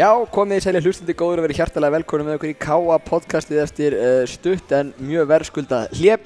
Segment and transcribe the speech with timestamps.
[0.00, 2.94] Já, komið í sæli hlustandi góður og verið hjartalega velkona með okkur í K.A.
[3.04, 6.24] podcastið eftir uh, stutt en mjög verðskulda hljep.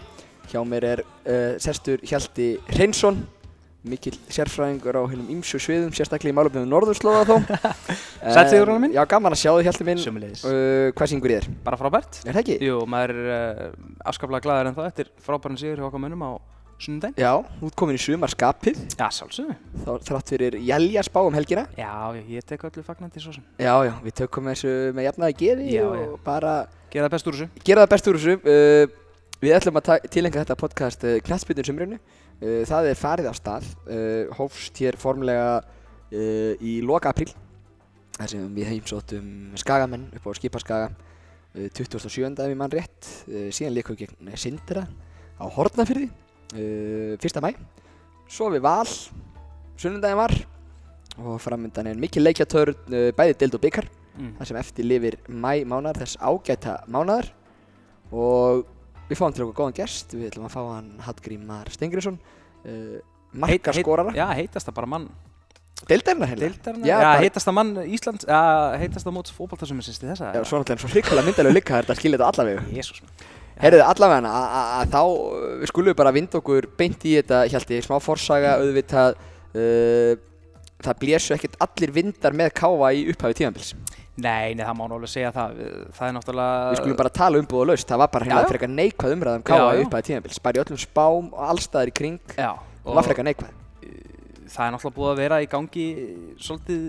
[0.53, 3.19] Hjá mér er uh, sestur Hjalti Hreinsson,
[3.83, 7.35] mikill sérfræðingur á heilum ymsu sviðum, sérstaklega í málöfnum Norðurslóða þó.
[8.37, 8.95] Sæll þig, Rúnar minn.
[8.95, 10.07] Já, gaman að sjá þig Hjalti minn.
[10.07, 10.47] Sumulegis.
[10.47, 11.61] Uh, hvað syngur ég þér?
[11.67, 12.23] Bara frábært.
[12.23, 12.61] Er það ekki?
[12.71, 16.33] Jú, maður er afskaplega glaður en það eftir frábæran sigur hjá okkar mönnum á
[16.83, 17.19] sunnudaginn.
[17.21, 17.33] Já,
[17.65, 19.55] ert komin í sumarskapið, Já, sjálfsögðu.
[19.85, 21.67] þá þrátt fyrir jælja spá um helgina.
[21.79, 23.45] Já, ég, ég tek öllu fagnandi svo sem.
[23.59, 26.11] Já, já, við tökum þessu með jafnaði geði Já, og já.
[26.27, 26.55] bara
[26.95, 27.49] Gera það best úr þessu.
[27.65, 29.01] gera það best úr þessu uh,
[29.45, 33.67] Við ætlum að tilengja þetta podcast uh, knastbytun sumrinu uh, Það er farið af stað
[33.91, 37.33] uh, Hófst hér formlega uh, í loka apríl
[38.15, 39.27] þar sem við heimsóttum
[39.59, 42.31] Skagamenn upp á Skipaskaga uh, 27.
[42.31, 44.87] ef ég mann rétt uh, síðan leikum við gegn Sindra
[45.35, 46.24] á Hortnafyrði uh,
[46.55, 47.41] 1.
[47.45, 47.53] mæ
[48.31, 48.87] svo við Val
[49.81, 50.35] sunnundaginn var
[51.19, 54.29] og framöndan er mikil leikjatörn uh, bæði deild og byggar Mm.
[54.39, 57.33] þar sem eftir lifir mæ mánar þess ágæta mánaðar
[58.15, 58.61] og
[59.09, 63.01] við fáum til okkur góðan gest við ætlum að fá hann Hallgrímar Stengriðsson uh,
[63.35, 65.09] marka skorara Já, heitast það bara mann.
[65.89, 66.87] henni Deildarinnar?
[66.87, 68.39] Já, Já, heitast það mann Íslands, já,
[68.85, 70.31] heitast það móts fótballtasumisins til þessa.
[70.31, 73.03] Já, svo náttúrulega svo hrikalega myndalega líka þetta skilja þetta allavega Jésús.
[73.63, 74.35] Herriði allavega
[74.91, 79.19] þá uh, við skulum bara vinda okkur beint í þetta hjalti, smá forsaga auðvitað
[79.55, 80.15] uh,
[80.85, 83.75] það blésu ekkert allir vindar með káfa í upphafi tímanbils
[84.15, 85.57] Nei, nei, það má náttúrulega segja það.
[85.97, 86.67] Það er náttúrulega...
[86.71, 88.51] við skulum bara tala umbúð og laust, það var bara hérna já.
[88.53, 91.95] frekar neikvæð umræðum káfa Já, í upphafi tímanbils bara í öllum spám og allstaðar í
[91.99, 92.51] kring Já.
[92.85, 93.57] og var frekar neikvæð.
[94.55, 95.87] Það er náttúrulega búið að vera í gangi
[96.47, 96.87] svolítið,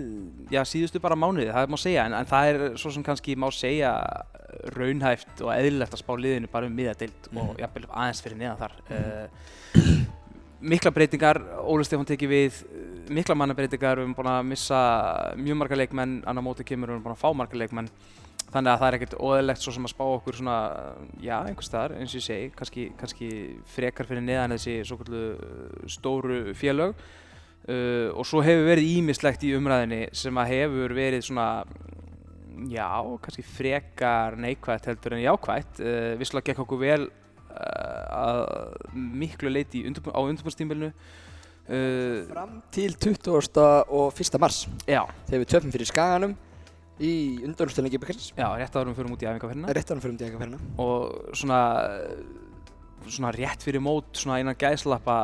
[0.54, 3.48] já, síðustu bara mánuði, það má segja, en, en það er svo sem kannski má
[3.50, 3.90] segja
[4.76, 7.38] raunhæft og eðlilegt að spá liðinu bara um miðadild Mhm.
[7.42, 8.72] og jafnvel aðeins fyrir neðan þar.
[8.90, 10.06] Uh,
[10.60, 14.78] mikla breytingar, Óli Stefán tekið við, eh, mikla mannabreitingar, við erum búin að missa
[15.36, 17.90] mjög marga leikmenn, annar móti kemur við erum búin að fá marga leikmenn,
[18.50, 20.56] þannig að það er ekkert óeðlegt svo sem að spá okkur svona,
[21.20, 23.30] já, einhvers staðar, eins og ég segi, kannski, kannski
[23.66, 24.96] frekar fyrir neðan þessi svo
[25.86, 26.94] stóru félög.
[27.68, 31.64] Uh, og svo hefur verið ímislegt í umræðinni sem að hefur verið svona
[32.70, 32.88] já,
[33.22, 38.42] kannski frekar neikvægt heldur en jákvægt uh, visslega gekk okkur vel uh, að
[38.94, 43.30] miklu leiti í undirbú- á undirbúrstímbilinu uh, fram til 20.
[43.92, 44.40] og 1.
[44.42, 46.36] mars já, þegar við töfum fyrir skaganum
[46.96, 47.12] í
[47.44, 51.60] undanúrstölingi byggjast já, rétt árum fyrir út í æfingarferðina réttanum fyrir um dægaferðina og svona
[53.06, 55.16] svona rétt fyrir mót svona innan gæðslappa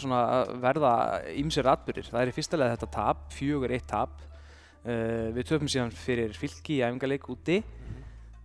[0.00, 0.94] svona að verða
[1.38, 4.18] ýmsir atbyrðir það er í fyrsta lega þetta tap, fjögur eitt tap
[4.84, 7.62] uh, við töfum síðan fyrir fylki í æfingarleik úti.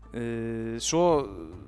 [0.10, 1.04] Uh, svo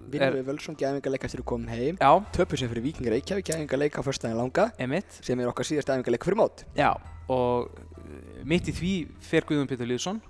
[0.09, 1.99] vinnum við völsum gæfingarleik eftir að komum heim.
[2.01, 5.91] Já, töpum sem fyrir Víking Reykjavík gæfingarleik á förstæðin langa emitt sem er okkar síðast
[5.91, 6.63] gæfingarleik fyrir mót.
[6.77, 6.89] Já,
[7.29, 10.21] og uh, mitt í því fer Guðjón Pétur Lýðsson.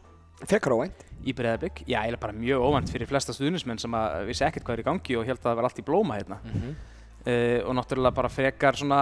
[0.41, 4.43] Frekar óvænt í Breiðabygg, já, eiginlega bara mjög óvænt fyrir flesta stuðnismenn sem að vissi
[4.47, 6.39] ekkert hvað er í gangi og held að það var allt í blóma hérna.
[6.49, 6.75] Mhm.
[7.21, 9.01] uh, og náttúrulega bara frekar svona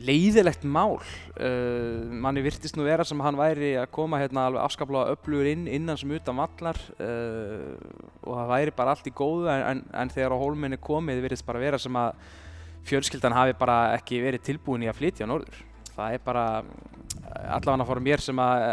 [0.00, 0.98] leiðilegt mál.
[1.36, 5.66] Uh, manni virtist nú vera sem hann væri að koma hérna alveg afskaplega öflugur inn
[5.70, 7.76] innan sem utan vallar uh,
[8.24, 11.62] og það væri bara allt í góðu en, en, þegar á hólminni komið virðist bara
[11.62, 12.14] vera sem að
[12.88, 15.62] fjölskyldan hafi bara ekki verið tilbúin í að flytja á norður.
[15.90, 16.44] Það er bara
[17.50, 18.66] allavega fór mér sem að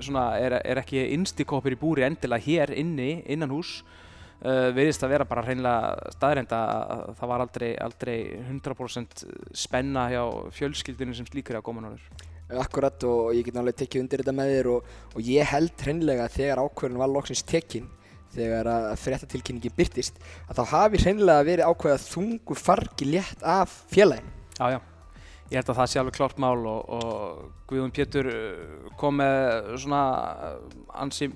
[0.00, 3.82] uh, er, er ekki innstikópir í búri endilega hér inni, innan hús
[4.44, 9.26] uh, veriðist að vera bara hreinlega staðreind að það var aldrei, aldrei 100%
[9.66, 10.22] spenna hjá
[10.58, 12.02] fjölskyldunum sem slíkur á gómanóður.
[12.58, 16.30] Akkurat og ég get náttúrulega tekið undir þetta með þér og, og ég held hreinlega
[16.32, 17.90] þegar ákvörðun var loksins tekin
[18.32, 20.18] þegar að fréttatilkynningin byrtist
[20.48, 24.80] að þá hafi hreinlega verið ákveð að þungu fargi létt af félagin Já, já.
[25.48, 29.68] Ég held að það sé alveg klárt mál og, og Guðjón Pétur uh, kom með
[29.80, 30.00] svona
[31.00, 31.30] ansi,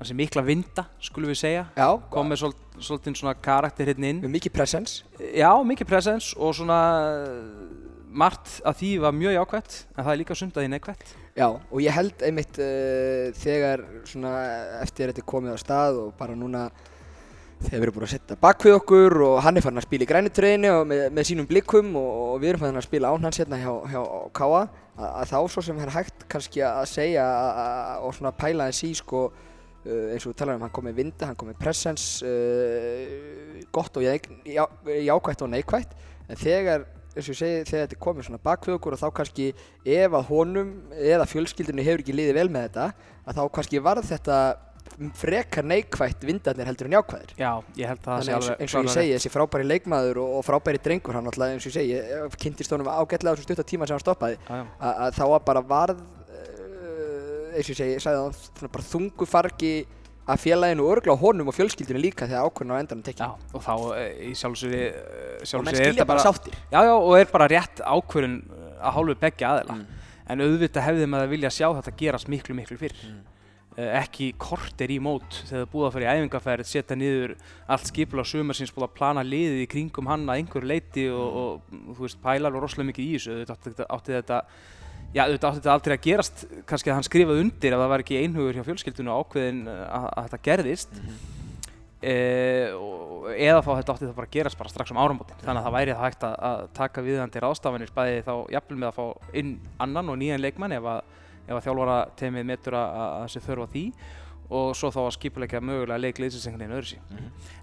[0.00, 1.64] ansi mikla vinda, skulum við segja.
[1.76, 4.20] Já, Kom með svol, svolítið svona karakter hérna inn.
[4.24, 5.02] með mikið presens
[5.36, 6.78] Já, mikið presens og svona
[7.12, 11.12] uh, margt að því var mjög jákvætt en það er líka sumt að því neikvætt.
[11.36, 14.32] Já, og ég held einmitt uh, þegar svona
[14.82, 16.66] eftir þetta komið á stað og bara núna
[17.62, 20.02] þegar við erum búin að setja bak við okkur og hann er farin að spila
[20.02, 23.28] í grænutreyni og með, með sínum blikum og, og við erum farin að spila án
[23.28, 24.00] hans hérna hjá, hjá
[24.34, 24.62] Káa
[24.98, 28.88] að, þá svo sem er hægt kannski að segja að, að, og svona pæla þess
[28.88, 29.22] í sko
[29.84, 34.00] uh, eins og við talaðum, hann kom með vinda, hann kom með presence uh, gott
[34.00, 34.64] og ják, já,
[35.08, 35.94] jákvætt og neikvætt.
[36.28, 39.08] En þegar eins og ég segi, þegar þetta komið svona bak við okkur og þá
[39.18, 39.48] kannski
[39.84, 42.86] ef að honum eða fjölskyldunni hefur ekki liðið vel með þetta
[43.26, 44.38] að þá kannski varð þetta
[45.16, 47.34] frekar neikvætt vindarnir heldur en jákvæðir.
[47.38, 50.32] Já, ég held að það sé alveg eins og ég segi, þessi frábæri leikmaður og,
[50.38, 53.46] og frábæri drengur hann alltaf eins og ég segi, ég kynntist honum ágætlega á þessu
[53.48, 54.38] stutta tíma sem hann stoppaði.
[54.50, 56.02] Að, þá bara varð
[57.52, 59.72] eins og ég segi, ég sagði það, svona bara þungu fargi
[60.22, 63.26] að félaginu örgla á honum og fjölskyldinu líka þegar ákvörðin á endanum tekja.
[63.26, 64.84] Já, og þá eh, í sjálfsögði
[65.58, 66.54] Og menn skilja bara sáttir.
[66.70, 68.38] Já, já, og er bara rétt ákvörðun
[68.78, 69.80] að hálfu begge aðila.
[69.80, 70.00] Mm.
[70.30, 72.94] En auðvitað hefði maður vilja sjá þetta gerast miklu, miklu fyrr.
[73.08, 73.20] Mm.
[73.72, 77.34] Eh, ekki korter í mót þegar búið að fara í æfingarferð, setja niður
[77.72, 81.38] allt skipula sumarsins, búið að plana liðið í kringum hann að einhverju leiti og, Mm.
[81.40, 83.36] og, og þú veist, pælar og rosalega mikið í þessu.
[83.40, 84.40] Auðvitað átti þetta,
[85.12, 87.90] þetta Já, auðvitað átti þetta aldrei að gerast, kannski að hann skrifaði undir ef það
[87.92, 90.94] var ekki einhugur hjá fjölskyldunum ákveðin að, að þetta gerðist.
[92.02, 92.14] E,
[92.74, 95.42] og, eða þá þetta átti það bara að gerast bara strax um áramótin.
[95.42, 98.88] Þannig að það væri það hægt að, að taka viðandi ráðstafanir bæði þá jafnvel með
[98.88, 99.52] að fá inn
[99.84, 101.04] annan og nýjan leikmann ef að,
[101.52, 103.84] að þjálfara teimið metur að, að, að þessi þörfa því
[104.52, 106.98] og svo þá að skipuleika mögulega leik liðsins einhvern veginn öðru sí.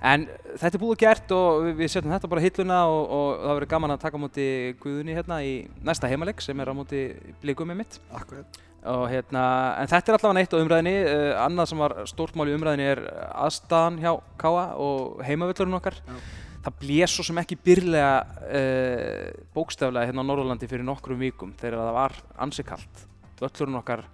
[0.05, 3.59] En þetta er búið gert og við, við setjum þetta bara hilluna og, og það
[3.59, 4.47] verður gaman að taka á móti
[4.81, 5.53] Guðunni hérna í
[5.85, 7.03] næsta heimaleik sem er á móti
[7.43, 7.99] blikum með mitt.
[8.15, 8.59] Akkurat.
[8.89, 9.43] Og hérna,
[9.81, 12.85] en þetta er allavega neitt á umræðinni, uh, annað sem var stórt mál í umræðinni
[12.93, 13.01] er
[13.35, 15.99] aðstæðan hjá Káa og heimavöllurinn okkar.
[15.99, 16.21] Já.
[16.63, 18.13] Það blés svo sem ekki byrlega
[18.47, 22.17] uh, bókstaflega hérna á Norðurlandi fyrir nokkrum vikum þegar það var
[22.47, 23.03] ansi kalt.
[23.39, 24.07] Völlurinn okkar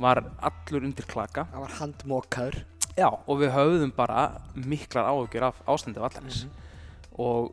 [0.00, 1.46] var allur undir klaka.
[1.52, 2.60] Það var handmókaður.
[2.94, 4.24] Já, og við höfðum bara
[4.54, 6.44] miklar áhugjur af ástandi vallarins
[7.18, 7.52] og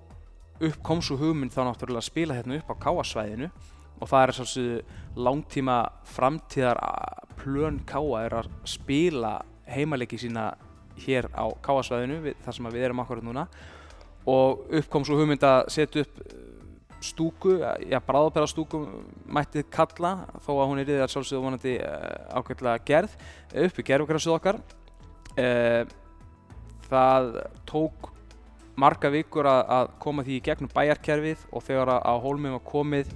[0.62, 3.50] upp kom svo hugmynd þá náttúrulega að spila hérna upp á káasvæðinu
[4.02, 5.78] og það er svolítið langtíma
[6.14, 6.82] framtíðar
[7.42, 9.34] plön káa er að spila
[9.70, 10.52] heimaleiki sína
[11.02, 13.48] hér á káasvæðinu þar sem við erum akkurat núna
[14.30, 16.22] og upp kom svo hugmynd að setja upp
[17.02, 17.58] stúku,
[17.90, 18.84] já bráðbæra stúku
[19.26, 23.18] mætti kalla þó að hún er yfir sjálfsögðu vonandi uh, ákveðlega gerð
[23.66, 24.62] upp í gerfugrassuð okkar.
[25.36, 25.84] Uh,
[26.92, 27.30] það
[27.70, 28.12] tók
[28.80, 32.66] marga vikur að, að koma því í gegnum bæjarkerfið og þegar að, að hólmið var
[32.72, 33.14] komið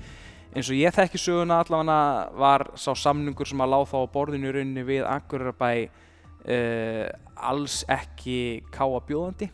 [0.55, 1.99] eins og ég þekki söguna allavega
[2.39, 7.81] var sá samningur sem að láð þá á borðinu í rauninni við Akureyrbæ uh, alls
[7.91, 8.39] ekki
[8.73, 9.49] káa bjóðandi.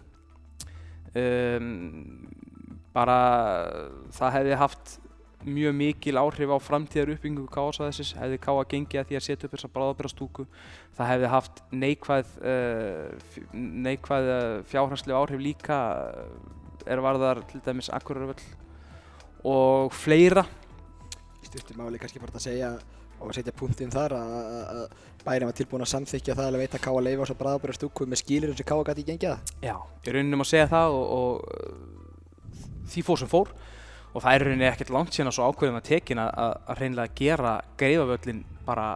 [1.12, 2.21] Um,
[2.96, 3.18] bara
[4.16, 4.98] það hefði haft
[5.42, 9.56] mjög mikil áhrif á framtíðar uppbyggingu káasvæðisins hefði káa gengið að því að setja upp
[9.56, 10.46] þessa bráðabyrastúku
[10.98, 13.38] það hefði haft neikvæð uh,
[13.88, 18.42] neikvæð uh, fjárhanslega áhrif líka uh, er varðar til dæmis Akureyravöll
[19.48, 20.44] og fleira.
[21.42, 22.72] Í stuttum máli kannski bara að segja
[23.22, 26.82] og setja punktinn þar að, að, að bærin var tilbúin að samþykja það að veita
[26.82, 29.52] káa leifa og svo bráðabæra stúku með skýlir sem káa gæti í gengið það.
[29.68, 32.11] Já, í rauninni má segja það og, og
[32.92, 33.54] því fór sem fór
[34.12, 36.82] og það er rauninni ekkert langt síðan að svo ákveðum að tekin að, að, að
[36.82, 38.90] reynilega gera greifavöllin bara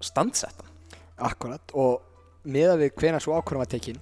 [0.00, 0.70] standsettan.
[1.20, 4.00] Akkurat og meða við hvena svo ákvörðum var tekin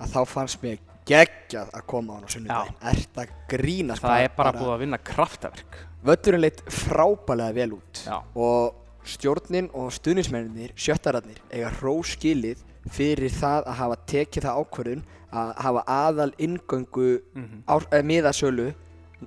[0.00, 2.78] að þá fannst mér geggjað að koma á hann á sunnudaginn.
[2.90, 5.76] Ert að grínast Það er bara búið að vinna kraftaverk.
[6.04, 8.16] Völlurinn leitt frábælega vel út Já.
[8.34, 12.62] og stjórnin og stuðnismennir, sjöttararnir, eiga hrós skilið
[12.92, 18.72] fyrir það að hafa tekið það ákvörðun að hafa aðal inngöngu Mm mm miðasölu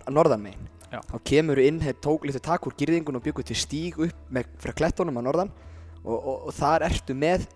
[0.08, 0.68] norðanmegin.
[0.92, 1.02] Já.
[1.04, 4.48] Þá kemur inn, þeir tók litið takk úr girðingun og byggur til stíg upp með,
[4.62, 5.52] frá klettunum á norðan.
[6.06, 7.48] Og, og, og þar ertu með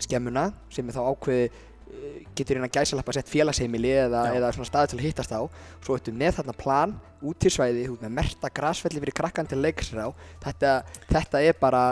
[0.00, 4.92] skemmuna sem er þá ákveði eh, getur að gæsalappa sett félagsheimili eða, eða svona staði
[4.92, 5.42] til að hittast á.
[5.82, 6.94] Svo ertu með þarna plan
[7.26, 10.08] út til svæði þú ert með merta grasfelli fyrir krakkan til að leika sér á.
[10.46, 10.76] Þetta,
[11.10, 11.84] þetta er bara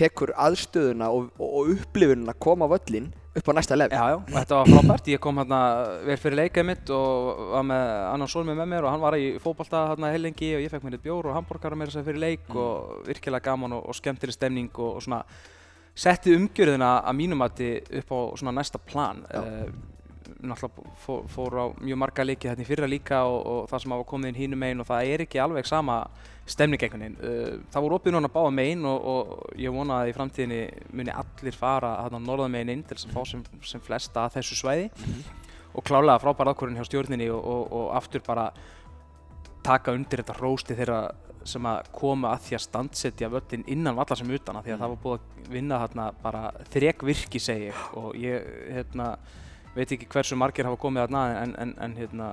[0.00, 4.04] tekur aðstöðuna og, og, og upplifununa að koma á völlin upp á næsta level Já,
[4.10, 5.10] já, og þetta var frábært.
[5.12, 5.60] Ég kom hérna
[6.06, 9.28] vel fyrir leikaði mitt og var með annan son með mér og hann var í
[9.42, 12.24] fótbolta hérna heilengi og ég fekk mér eitt bjór og hambúrgara með þess að fyrir
[12.24, 15.22] leik og virkilega gaman og, og skemmtileg stemning og, og svona
[15.94, 17.70] setti umgjörðina að mínum mati
[18.00, 19.22] upp á svona næsta plan.
[19.30, 19.70] Uh,
[20.42, 23.94] náttúrulega fór, fór á mjög marga leiki þetta í fyrra líka og, og það sem
[23.94, 26.00] hafa komið inn hínum megin og það er ekki alveg sama
[26.50, 27.18] stemning einhvern veginn.
[27.20, 30.60] Uh, það voru opið núna báða megin og, og ég vona að í framtíðinni
[30.98, 34.40] muni allir fara þarna norðan megin inn til þess að fá sem, sem flesta að
[34.40, 34.90] þessu svæði.
[35.70, 38.50] Og klálega frábær ákvörðin hjá stjórninni og, og, og aftur bara
[39.62, 41.02] taka undir þetta rósti þeirra
[41.48, 44.82] sem að koma að því að standsetja völlin innan vallar sem utan að því að
[44.82, 46.42] það var búið að vinna þarna bara
[46.74, 49.06] þrek virki segi og ég hérna,
[49.76, 52.30] veit ekki hversu margir hafa komið þarna en, en, en hérna,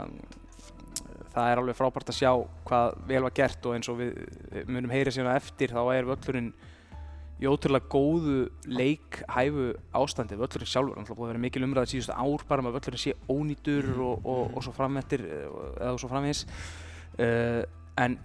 [1.35, 2.31] það er alveg frábært að sjá
[2.67, 4.17] hvað vel var gert og eins og við
[4.65, 6.51] munum heyra síðan eftir þá er völlurinn
[7.37, 9.67] í ótrúlega góðu leikhæfu
[9.97, 10.37] ástandi.
[10.39, 13.03] Völlurinn sjálfur, þannig að búið að vera mikil umræði síðustu ár bara með að völlurinn
[13.03, 16.41] sé ónýtur og, og, og svo frammettir eða svo framvegis.
[17.17, 17.61] Uh,
[18.01, 18.17] en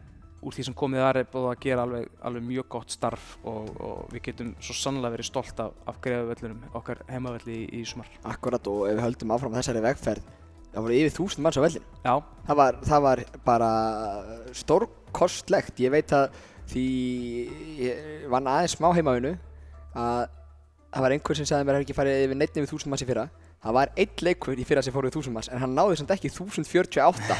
[0.42, 3.72] úr því sem komið þar er búið að gera alveg, alveg mjög gott starf og,
[3.78, 8.11] og við getum svo sannlega verið stolt af, af greiðavöllunum okkar heimavelli í, í sumar.
[8.26, 10.30] Akkurat og ef við höldum áfram þessari vegferð
[10.72, 12.14] það voru yfir þúsund manns á vellin Já,
[12.49, 13.70] það var, það var bara
[14.56, 15.80] stórkostlegt.
[15.84, 16.38] Ég veit að
[16.72, 16.87] því
[17.82, 19.34] ég vann aðeins smá heimavinu
[19.92, 20.22] að
[20.92, 23.04] það var einhver sem sagði mér að það ekki farið yfir neitt yfir 1000 manns
[23.04, 23.26] í fyrra
[23.62, 26.11] það var einn leikur í fyrra sem fór við 1000 manns en hann náði samt
[26.16, 27.37] ekki 1048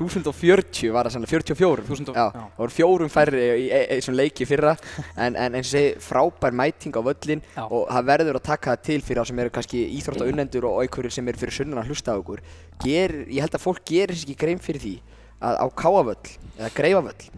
[0.00, 2.40] 1040 var það sannlega 44 1000 og- já, já.
[2.40, 4.72] það voru fjórum færri í e- e- svona leiki í fyrra
[5.16, 7.62] en, en eins og segi frábær mæting á völlin Já.
[7.66, 10.82] og það verður að taka það til fyrir þá sem eru kannski íþrótta unnendur og
[10.84, 12.42] einhverjir sem eru fyrir sunnan að hlusta á okkur.
[12.82, 14.94] Ger, ég held að fólk gerir sér ekki grein fyrir því
[15.40, 17.30] að á káavöll eða greifavöll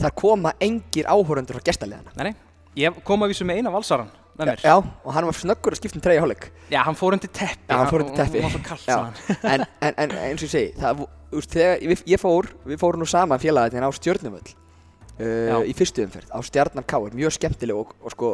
[0.00, 2.34] þar koma engir áhórandur frá gestaliðana Nei, nei,
[2.84, 4.62] ég kom að vísu með eina valsaran með mér.
[4.64, 7.66] Já, og hann var snöggur að skipta um treyja hálfleik Já, hann fór undir teppi.
[7.68, 8.42] Já, hann fór undir teppi.
[8.42, 9.42] Hann var svo kallt, hann.
[9.54, 11.04] en, en, en eins og ég segi það,
[11.40, 14.48] úst, þegar ég, ég fór, við fórum nú saman félagaðin á Stjörnumöll
[15.20, 15.58] Já.
[15.58, 18.30] uh, í fyrstu umferð á Stjarnan K er mjög skemmtileg og, og sko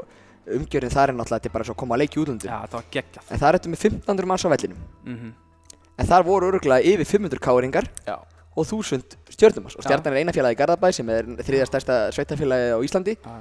[0.46, 2.76] umgjörðin þar er náttúrulega þetta er bara svo að koma að leiki útlöndum Já, það
[2.78, 3.24] var geggjað.
[3.34, 5.32] en það er þetta með 1500 manns á vellinum Mm
[5.96, 8.18] en þar voru örgulega yfir 500 káringar Já.
[8.52, 9.86] og 1000 stjörnumanns og Já.
[9.88, 13.36] Stjarnan er eina félagi í Garðabæ sem er þriðja stærsta sveitafélagi á Íslandi Já.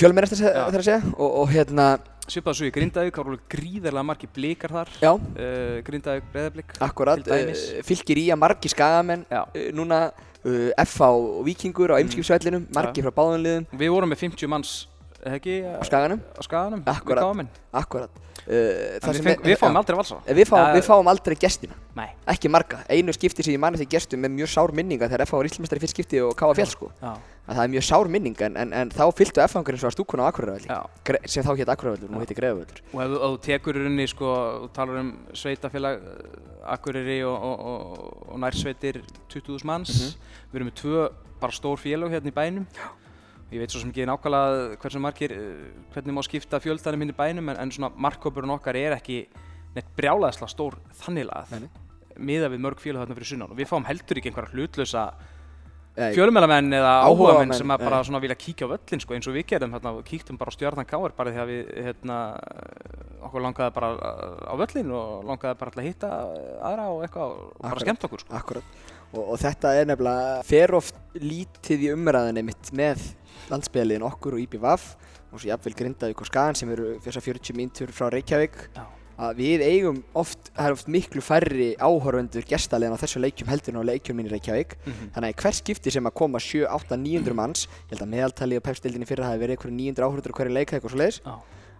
[0.00, 0.64] Fjölmennast Já.
[0.70, 1.86] þar að segja og, og hérna,
[2.24, 4.88] Svipaði svo í Grindavík, það voru gríðarlega margir blikar þar.
[5.02, 6.30] já, Uh, Grindavík,
[7.20, 7.64] Til dæmis.
[7.74, 9.42] uh, fylgir í að margi skagamenn Já.
[9.44, 9.98] uh, núna
[10.44, 14.72] FH og Víkingur á Eimskipsvellinum, margi frá báðanliðum Við vorum með 50 manns,
[15.24, 16.82] ekki, á Skaganum, á skaganum.
[16.88, 17.20] Akkurat.
[17.20, 19.78] Við uh, En það við, sem feng, er- við fáum já.
[19.80, 20.20] aldrei valsara.
[20.26, 22.08] En við fáum, Ja, við fáum aldrei gestina, Nei.
[22.28, 25.32] ekki marga einu skipti sem ég mani því gestum með mjög sár minninga þegar FH
[25.36, 26.54] var Íslandsmeistari fyrst skipti og K.A.
[26.54, 27.12] Fjall sko Já.
[27.48, 29.96] að það er mjög sár minning en, en, en þá fylgdu F-fangur eins og að
[29.96, 30.80] stúkuna á Akureyravelli Já.
[31.26, 32.24] Sem þá hétt Akureyravöllur, nú Já.
[32.24, 34.34] heitir Greifavöllur Og ef þú- tekur rauninni, sko,
[34.64, 40.16] þú talar um sveitafélag, uh, Akureyri og, og, og, og nærsveitir 20.000 manns.
[40.52, 41.08] Við erum með tvö
[41.40, 42.66] bara stór félag hérna í bænum.
[43.54, 47.18] Ég veit svo sem ekki nákvæmlega hversu margir, uh, hvernig má skipta fjöldanum hinn í
[47.18, 49.20] bænum, en, en svona markkópurinn okkar er ekki
[49.76, 51.62] neitt brjálæðislega stór þannig Nei, lagað.
[51.62, 51.70] nei.
[52.14, 55.04] Miða við mörg félag þarna fyrir sunnan og við fáum heldur ekki einhverja hlutlösa
[55.94, 59.46] fjölmjölamenn eða Áhugamenn, sem að bara svona vilja kíkja á völlin sko, eins og við
[59.52, 62.16] gerðum hérna, og kíktum bara á stjórnan káar bara því að við hérna,
[63.28, 63.90] okkur langaði bara
[64.42, 66.10] á völlin og langaði bara að hitta
[66.66, 68.34] aðra og eitthvað og bara skemmt okkur sko.
[68.34, 68.82] Akkurat
[69.14, 73.02] og, og þetta er nefnilega fer oft lítið í umræðinni mitt með
[73.52, 74.84] landsbyðaliðin okkur og IBVF
[75.34, 78.84] og svo jafnvel Grindavík og Skagan sem eru þessar 40 mínútur frá Reykjavík Já.
[79.24, 83.74] að við eigum oft, það er oft miklu færri áhorfendur gestaliðin á þessu leikjum heldur
[83.74, 85.10] en á leikjum mín í Reykjavík Mhm.
[85.14, 88.12] þannig að í hver skipti sem að koma 7, 8, 900 manns ég held að
[88.14, 91.34] meðaltali og pepstildinni fyrir hafi verið einhverju 900 áhorfendur hverju leika eitthvað svo leiðis Já.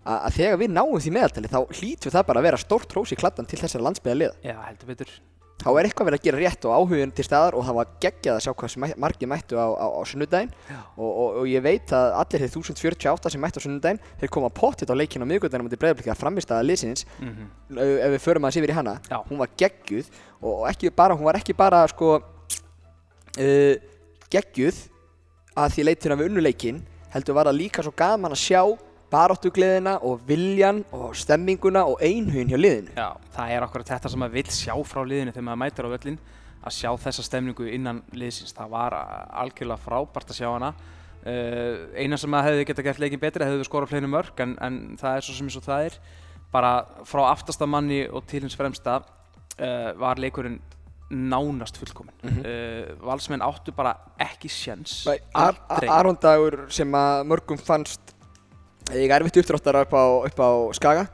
[0.05, 3.15] að, að þegar við náum því meðaltali þá hlýtur það bara að vera stórt hrós
[3.15, 5.15] í kladdan til þessara landsbyðaliða Já, heldur betur
[5.63, 8.39] þá er eitthvað verið að gera rétt og áhugin til staðar og það var geggjað
[8.39, 10.53] að sjá hvað margir mættu á, á, á sunnudaginn.
[10.99, 14.51] Og, og, og ég veit að allir þeir 1048 sem mættu á sunnudaginn þeir koma
[14.53, 17.07] pottitt á leikinn á miðgöldunum út í breyðabliki að framist aða liðsins.
[17.21, 17.31] Mm
[17.75, 18.95] ef ef við förum aðeins yfir í hana.
[19.11, 19.19] Já.
[19.29, 20.11] hún var geggjuð
[20.43, 23.75] og, ekki bara, hún var ekki bara sko uh,
[24.31, 24.83] geggjuð
[25.55, 26.83] að því leitur að við unnu leikinn
[27.15, 28.61] heldur var það líka svo gaman að sjá
[29.15, 32.95] baráttugliðina og viljan og stemminguna og einhugin hjá liðinu.
[32.97, 35.95] Já, það er okkur þetta sem maður vill sjá frá liðinu þegar maður mætir á
[35.95, 36.19] völlin
[36.65, 38.55] að sjá þessa stemningu innan liðsins.
[38.57, 38.99] Það var
[39.45, 40.75] algjörlega frábært að sjá hana.
[41.25, 44.75] Uh, eina sem maður hefði geta gert leikin betri hefði skorað fleinu mörg en, en
[45.01, 45.99] það er svo sem eins og það er.
[46.53, 46.73] Bara
[47.09, 50.61] frá aftasta manni og til hins fremsta uh, var leikurinn
[51.15, 52.17] nánast fullkominn.
[52.25, 52.41] Mhm.
[52.45, 55.89] uh, valsmenn áttu bara ekki sjens Nei, Ar aldrei.
[55.93, 58.14] Aron Dagur sem að mörgum fannst
[58.93, 61.07] ég erfitt uppdráttara upp á, upp á Skaga.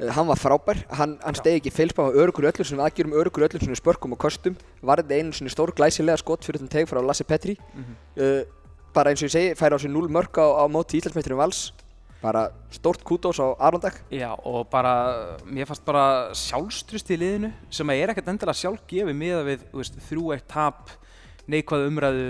[0.00, 3.44] Uh, hann var frábær, hann, hann stegi ekki feilspá á örugur öllum sem aðgjörum örugur
[3.44, 7.02] öllum sem spörkum og kostum varði einu svona stór glæsilega skot fyrir þann teg frá
[7.04, 7.58] Lasse Petri.
[7.74, 7.94] Mhm.
[8.16, 8.42] uh,
[8.92, 11.72] bara eins og ég segi, færi á sig 0 mörg á, á móti Íslandsmeiturum vals.
[12.22, 17.50] Bara stórt kútós á Aron Dag Já, og bara, mér fannst bara sjálfstrust í liðinu
[17.68, 20.92] sem að er ekkert endilega sjálfgefi miða við, þú veist, þrjú eitt tap,
[21.50, 22.28] neikvæð umræðu,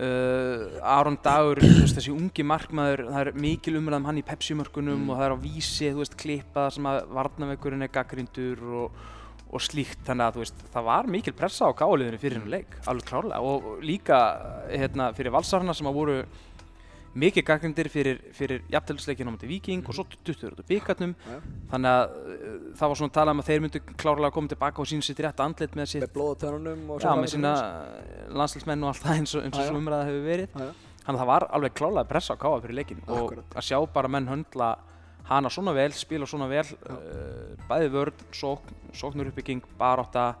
[0.00, 5.10] uh, Aron Dagur, veist, þessi ungi markmaður, það er mikil umræð um hann í Pepsi-mörkunum
[5.10, 9.02] og það er á vísi, þú veist, klippað sem að varnaveikurinn er gaggrindur og,
[9.52, 12.78] og slíkt, þannig að, þú veist, það var mikil pressa á gáliðinu fyrir hennu leik,
[12.86, 14.22] alveg klárlega, og líka,
[14.70, 16.18] hérna, fyrir valsarna sem að voru
[17.18, 21.36] mikið gaggrindir fyrir, fyrir jafntefnisleikin á móti Viking og svo 20 út á byggarnum Já.
[21.72, 24.88] þannig að uh, það var svona talað um að þeir myndu klárlega koma tilbaka og
[24.88, 27.52] sína sitt rétt andlit með sitt með blóð á tönunum og já, svona með sína
[28.40, 29.68] landslismenn og allt það eins og, eins og já.
[29.68, 33.04] svo umræða hefur verið þannig að það var alveg klárlega pressa á káa fyrir leikin
[33.06, 33.58] og Akkúrat.
[33.58, 34.70] að sjá bara menn höndla
[35.28, 40.32] hana svona vel, spila svona vel uh, bæði vörn, sókn, sóknur uppbygging baróta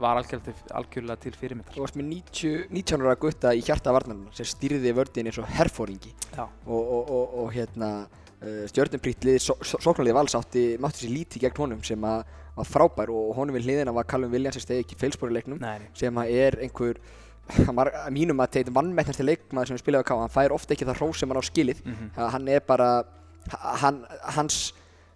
[0.00, 1.74] var algjörlega til, fyrirmyndar.
[1.74, 5.48] Þú varst með 90, 19 ára gutta í hjarta varnarnar sem stýrði vördin eins og
[5.50, 11.04] herfóringi og, og, og, og hérna uh, stjórnumprýtt liðið, so, so, sóknarliðið vals átti, mátti
[11.06, 14.58] sér lítið gegn honum sem að var frábær og honum við hliðina var Callum Williams
[14.58, 15.90] sem stegi ekki feilspor í leiknum Nei, nei.
[15.96, 16.98] sem að er einhver
[17.74, 20.74] var að mínum að þetta vannmettnasti leikmaður sem við spilaði á K hann fær ofta
[20.74, 21.80] ekki það hrós sem hann á skilið.
[21.84, 21.94] Mm
[22.34, 22.88] hann er bara
[23.50, 24.04] hann,
[24.36, 24.72] hans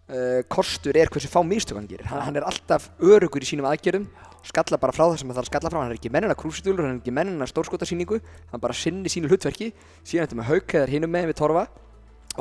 [0.08, 2.06] uh, kostur er hversu fá mistök hann gerir.
[2.10, 4.08] Hann, hann er alltaf örugur í sínum aðgerðum
[4.44, 5.78] skalla bara frá það sem hann þarf að skalla frá.
[5.80, 8.18] Hann er ekki mennina krúsitúlur, hann er ekki mennina stórskotasýningu.
[8.52, 9.70] Hann bara sinni sínu hlutverki.
[10.04, 11.62] Síðan þetta með haukæðar hinum með við Torfa.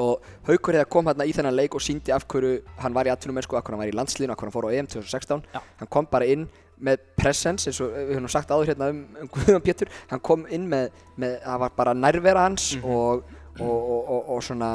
[0.02, 3.12] Og Haukur hefði kom hérna í þennan leik og síndi af hverju hann var í
[3.14, 5.44] atvinnum mennsku, af hverju hann var í landslíðinu, af hverju hann fór á EM 2016
[5.54, 5.60] Já.
[5.84, 6.48] hann kom bara inn
[6.84, 9.92] með presence eins og við höfum sagt áður hérna um, um Guðjón Pétur.
[10.10, 10.90] Hann kom inn með,
[11.22, 12.90] með það var bara nærvera hans Mhm.
[12.90, 13.24] og,
[13.62, 14.72] og, og, og, og svona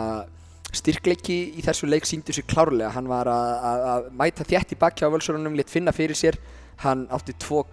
[0.76, 5.12] styrkleiki í þessu leik síndi sér klárlega hann var að, mæta þétt í bakki á
[5.12, 6.36] völsurunum, lit finna fyrir sér
[6.84, 7.64] hann átti tvo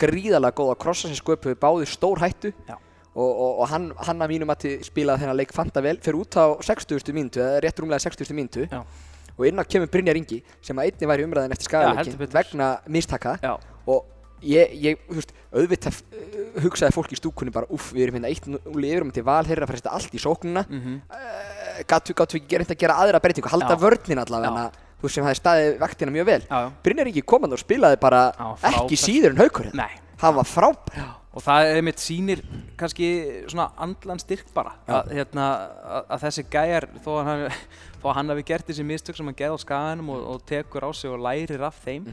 [0.00, 4.52] gríðalega góða krossa sem sköpuði báði stór hættu og, og, og hann, hann að mínum
[4.52, 7.14] að spilaði þennan leik fanta vel fyrir út á 60.
[7.14, 8.34] mínútu eða rétt rúmlega 60.
[8.36, 8.82] mínútu Já.
[9.36, 12.34] og inn á kemur Brynjar Ingi sem að einni var í umræðin eftir betur.
[12.38, 13.54] vegna mistaka Já,
[13.86, 14.06] og
[14.46, 18.30] ég, ég þú veist, auðvitað uh, hugsaði fólk í stúkunni bara uff, við erum hérna
[18.32, 22.64] eitt núli yfir um til val þeirra setja allt í sóknuna mhm, uh, ekki gera,
[22.68, 23.50] að gera aðra breytingu?
[23.52, 23.82] Halda Já.
[23.82, 24.70] vörnin allavega
[25.00, 26.42] þú veist sem hafi staðið vaktina mjög vel.
[26.44, 28.26] Já, já, Brynjar Ingi komand og spilaði bara
[28.68, 29.96] ekki síður en haukur hérna nei.
[30.20, 32.42] Hann var frábær og það er mitt sýnir
[32.78, 33.08] kannski
[33.48, 35.46] svona andlan styrk bara að, hérna,
[35.86, 37.44] að, að þessi gæjar þó að hann,
[38.18, 41.12] hann hafi gert þessi mistök sem hann gerði á skaganum og, og tekur á sig
[41.12, 42.08] og lærir af þeim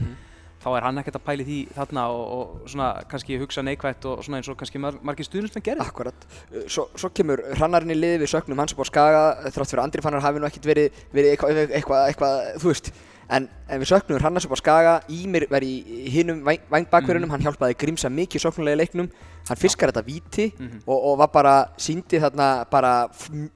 [0.62, 4.24] þá er hann ekkert að pæli því þarna og, og svona kannski hugsa neikvætt og
[4.26, 6.26] svona eins og kannski mar margir stuðnismenn gerði Akkurat,
[6.66, 9.22] svo, svo kemur hrannarinn í liði við sögnum hans upp á Skaga
[9.54, 12.90] þrátt fyrir Andri Fannar hafi nú ekkert verið, verið eitthvað, eitthvað, eitthvað, þú veist.
[13.28, 15.72] En, en við sögnum hrannars upp á Skaga Ímir var í
[16.14, 19.10] hinum vangbakverunum hann hjálpaði Grímsa mikið í leiknum.
[19.48, 20.82] Hann fiskar þetta víti Mhm.
[20.86, 23.08] og, og var bara, síndi þarna bara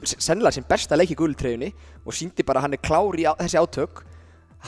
[0.04, 1.72] sennilega sem besta leik í gultreyjunni
[2.04, 4.04] og síndi bara hann er klár í á, þessi átök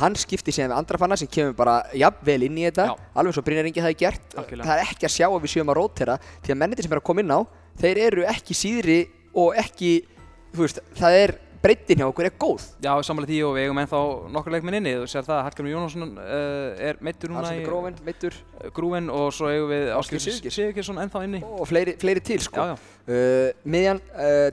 [0.01, 2.95] hann skipti síðan við andra fannar sem kemur bara jafnvel inn í þetta Já.
[3.15, 4.67] alveg eins og Brynjar Ingi hafi gert Algjörlega.
[4.67, 7.03] það er ekki að sjá að við séum að rótera því að menniti sem er
[7.03, 7.41] að koma inn á
[7.81, 9.01] þeir eru ekki síðri
[9.35, 9.93] og ekki
[10.55, 13.79] þú veist, það er breytin hjá okkur er góð Já, samanlega því og við eigum
[13.81, 14.01] ennþá
[14.35, 17.97] nokkur leikminn inni þú sér það að Hallgrimur Jónasson uh, er meittur núna í Grófin,
[18.05, 18.37] meittur
[18.77, 20.59] grúin og svo eigum við Sigurgeirs.
[20.59, 22.61] Sigurgeirsson ennþá inni og fleiri, fleiri til sko.
[22.61, 24.47] Já, já, Uh, miðjan, uh,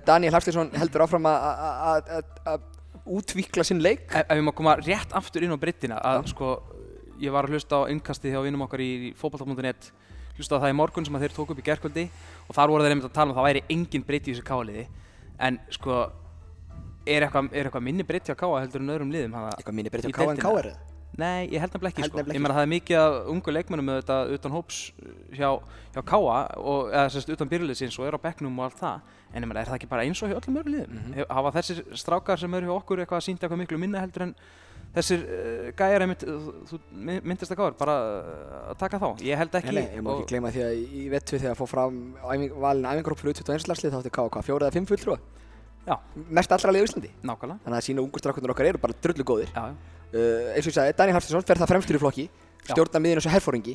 [3.06, 4.06] Útvíkla sinn leik.
[4.10, 6.52] Ef, ef við má koma rétt aftur inn á breyttina að sko,
[7.22, 9.92] ég var að hlusta á innkastið hjá vinnum okkar í fótballta.net
[10.38, 12.08] hlusta á það í morgun sem að þeir tóku upp í gerkvöldi
[12.48, 14.48] og þar voru þeir einmitt að tala um að það væri engin breyti í þessu
[14.48, 14.86] káliði
[15.42, 15.98] en sko
[17.10, 19.94] er eitthvað, er eitthvað minni breyti á káa heldur en öðrum liðum hafa, eitthvað minni
[19.94, 20.62] breytin Í á KN deildinni.
[20.62, 22.22] KR Nei, ég held nefnilega ekki sko.
[22.24, 24.78] Ég meina það er mikið af ungu leikmennum með þetta utan hóps
[25.36, 25.50] hjá,
[25.92, 29.02] hjá káa og, eða sérst utan byrjuliðsins og er á bekknum og allt það.
[29.36, 31.00] En ég meina er það ekki bara eins og hjá öllum öðrum liðum?
[31.12, 34.26] Mm hafa þessir strákar sem eru hjá okkur eitthvað að sýnda eitthvað miklu minna heldur
[34.30, 34.34] en
[34.96, 37.94] þessir uh, gæjar einmitt, þú þú my- myndist að gáður bara
[38.72, 40.74] að taka þá, ég held ekki Nei, nei, ég má og- ekki gleyma því að
[40.82, 44.68] í vettu þegar fór fram valin æfingaróp fyrir 21 landslið þá átti KK hvað, fjóra
[44.68, 45.20] eða fimm fulltrúa
[45.88, 45.96] Já.
[46.30, 47.10] mest allra liða á Íslandi.
[47.26, 47.60] Nákvæmlega.
[47.66, 49.50] Þannig að sína ungur strákundur okkar eru bara drullu góðir.
[49.56, 49.74] Já, já.
[50.14, 52.28] uh, eins og ég sagði, Daniel Hafsteinsson fer það fremstur í flokki
[52.70, 53.74] stjórna miðin og herfóringi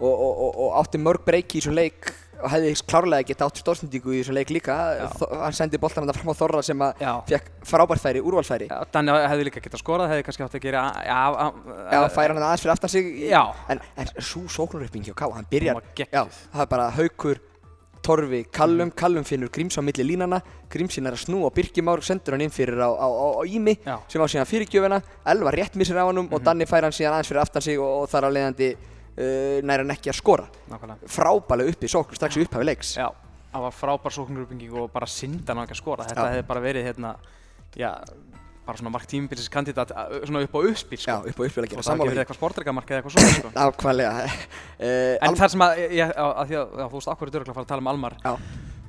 [0.00, 2.08] og, og, og, og átti mörg breyki í þessum leik
[2.42, 4.74] og hefði klárlega gett átt stórsendingu í þessum leik líka.
[5.38, 9.46] Hann sendi boltan hann fram á Þorra sem að fekk frábært færi, úrvalfæri Danni hefði
[9.46, 11.20] líka gett að skora, hefði kannski átt að gera já,
[11.94, 13.06] Já, færa hann aðeins fyrir aftan sig.
[13.06, 13.44] Í- Já.
[13.70, 17.38] En, en svo sóknaröpping hjá Ká, hann byrjar það er bara Haukur,
[18.04, 22.36] Torfi, Kallum Kallum finnur Gríms á milli línana Grímsinn er að snúa á Birkimár, sendur
[22.36, 23.96] hann inn fyrir á, á, á, á Ími Já.
[24.10, 25.00] sem á síðan fyrirgjöfina.
[25.32, 28.04] Elva rétt missir á hannum og Danni fær hann síðan aðeins fyrir aftan sig og,
[28.04, 30.48] og þar á leiðandi uh, nær hann ekki að skora.
[30.72, 31.10] Nákvæmlega.
[31.16, 32.94] Frábælega uppi sókn strax í upphafi leiks.
[32.98, 33.08] Já,
[33.52, 36.08] það var frábær sóknarúpinging og bara syndan hann ekki að skora.
[36.10, 37.14] Þetta hefði bara verið hérna,
[37.78, 37.90] já,
[38.64, 39.90] bara svona mark tímabilsis kandidat
[40.24, 41.28] svona upp á uppspil, Já, sko.
[41.28, 42.24] upp á uppspil að Og gera það hefði sammála verið því.
[42.24, 43.52] eitthvað sportreikamark eða eitthvað svona, sko.
[43.58, 47.28] Nákvæmlega uh, En þar sem að, ég, að, að því að, já, þú veist, akkur
[47.30, 48.16] er dörglega að fara að tala um Almar.
[48.24, 48.34] Já.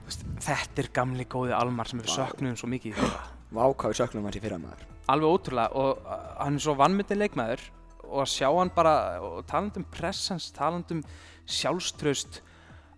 [0.05, 3.23] Veist, þetta er gamli góði Almar sem við söknum svo mikið í þeirra.
[3.55, 6.07] Vákáði söknum hans í fyrra maður Alveg ótrúlega og
[6.41, 7.61] hann er svo vannmyndin leikmaður
[8.05, 11.03] og að sjá hann bara, og talandi um pressans, talandi um
[11.45, 12.39] sjálfströst,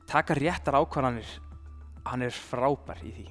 [0.08, 1.28] taka réttar ákvarðanir,
[2.08, 3.26] hann er frábær í því.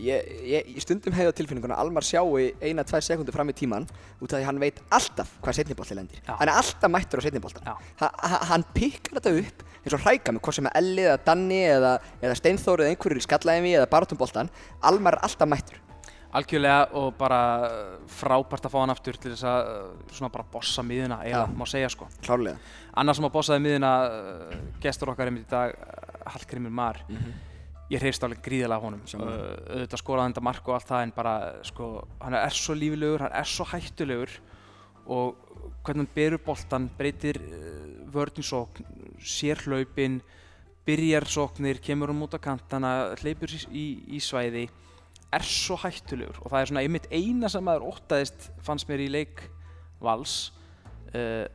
[0.00, 3.56] Ég, ég, ég stundum hefði á tilfinninguna að Almar sjáu eina, tvær sekundur fram í
[3.56, 3.88] tíman
[4.20, 6.22] út af því hann veit alltaf hvað setnibolti lendir.
[6.24, 6.36] Já.
[6.38, 10.32] hann er alltaf mættur á setniboltan ha, ha, hann pikkar þetta upp eins og hræka
[10.32, 13.90] með hvort sem er Elli eða Danni eða, eða Steinþór eða einhverjur í skallaðinvi eða
[13.92, 14.52] barátumboltan
[14.88, 15.80] Almar er alltaf mættur.
[16.30, 17.40] Algjörlega og bara
[18.06, 21.40] frábært að fá hann aftur til þess að uh, svona bara bossa miðuna, Já.
[21.50, 22.06] má segja sko.
[22.22, 22.60] klárlega.
[23.02, 27.02] Annar sem að bossaði miðuna, uh, gestur okkar einmitt í dag, uh, Hallgrímur Mar,
[27.90, 29.02] ég hreifst alveg gríðilega af honum.
[29.04, 31.90] Auðvitað skoraði þetta mark og allt það en bara, sko,
[32.22, 34.34] hann er svo lífilegur, hann er svo hættulegur
[35.10, 35.40] og
[35.84, 37.40] hvernig hann berur boltan, breytir
[38.14, 38.86] vörninsókn,
[39.18, 40.20] sér hlaupin,
[40.86, 44.68] byrjar sóknir, kemur um út á kantana, hleypur í, í, í svæði,
[45.30, 49.10] er svo hættulegur og það er svona einmitt eina sem maður óttaðist fannst mér í
[49.12, 49.44] leik
[50.02, 50.50] vals
[51.14, 51.46] uh,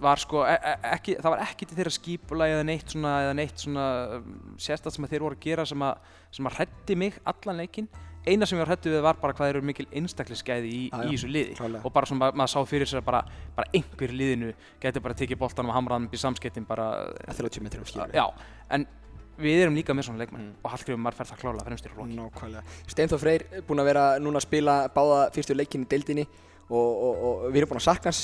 [0.00, 3.32] var sko e e ekki, það var ekki til þeirra skípulega eða neitt svona, eða
[3.38, 3.86] neitt svona
[4.18, 7.58] um, sérstætt sem að þeir voru að gera sem að, sem að hrætti mig allan
[7.62, 7.88] leikinn
[8.28, 11.10] eina sem ég var hrættu við var bara hvað þeir eru mikil einstaklisgæði í, í
[11.14, 11.82] þessu liði klálega.
[11.86, 13.22] og bara svona ma- maður sá fyrir sér að bara,
[13.56, 14.50] bara einhver liðinu
[14.82, 16.88] getur bara tekið boltanum og hamraðan upp í samskiptin bara,
[17.24, 18.26] að 30 metrum skilur já,
[18.76, 18.84] en
[19.38, 20.54] við erum líka með svona leikmenn Mm.
[20.66, 22.62] og Hallgrímur Marr fer það klálega fremstir í flokki Nákvæmlega.
[22.90, 26.24] Steinþór Freyr búinn að vera núna að spila báða fyrstu leikin í deildinni
[26.68, 28.22] og, og, og við erum búinn að sakna hans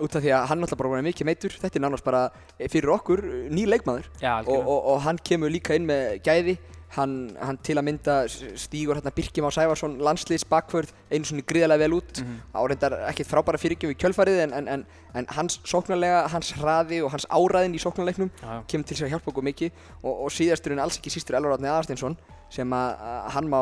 [0.00, 1.56] út af því að hann náttúrulega bara að mikið meitur.
[1.60, 2.22] Þetta er nánast bara
[2.58, 4.08] eh, fyrir okkur ný leikmaður.
[4.22, 6.56] Já, og, og, og hann kemur líka inn með gæði.
[6.94, 11.82] Hann, hann til að mynda stígur hérna Birkjum á Sævarsson landsliðs bakvörð einu svona gríðarlega
[11.82, 12.20] vel út.
[12.22, 12.36] Mhm.
[12.54, 14.84] áreindar ekkert frábæra fyrirgjöf í kjölfarið en, en, en,
[15.18, 18.30] en hans sóknarlega, hans hraði og hans áræðin í sóknarleiknum
[18.70, 19.74] kemur til sér að hjálpa okkur mikið.
[20.04, 22.14] Og, og síðasturinn alls ekki sístur Elvar Árni Aðarsteinsson
[22.54, 23.60] sem að, að hann má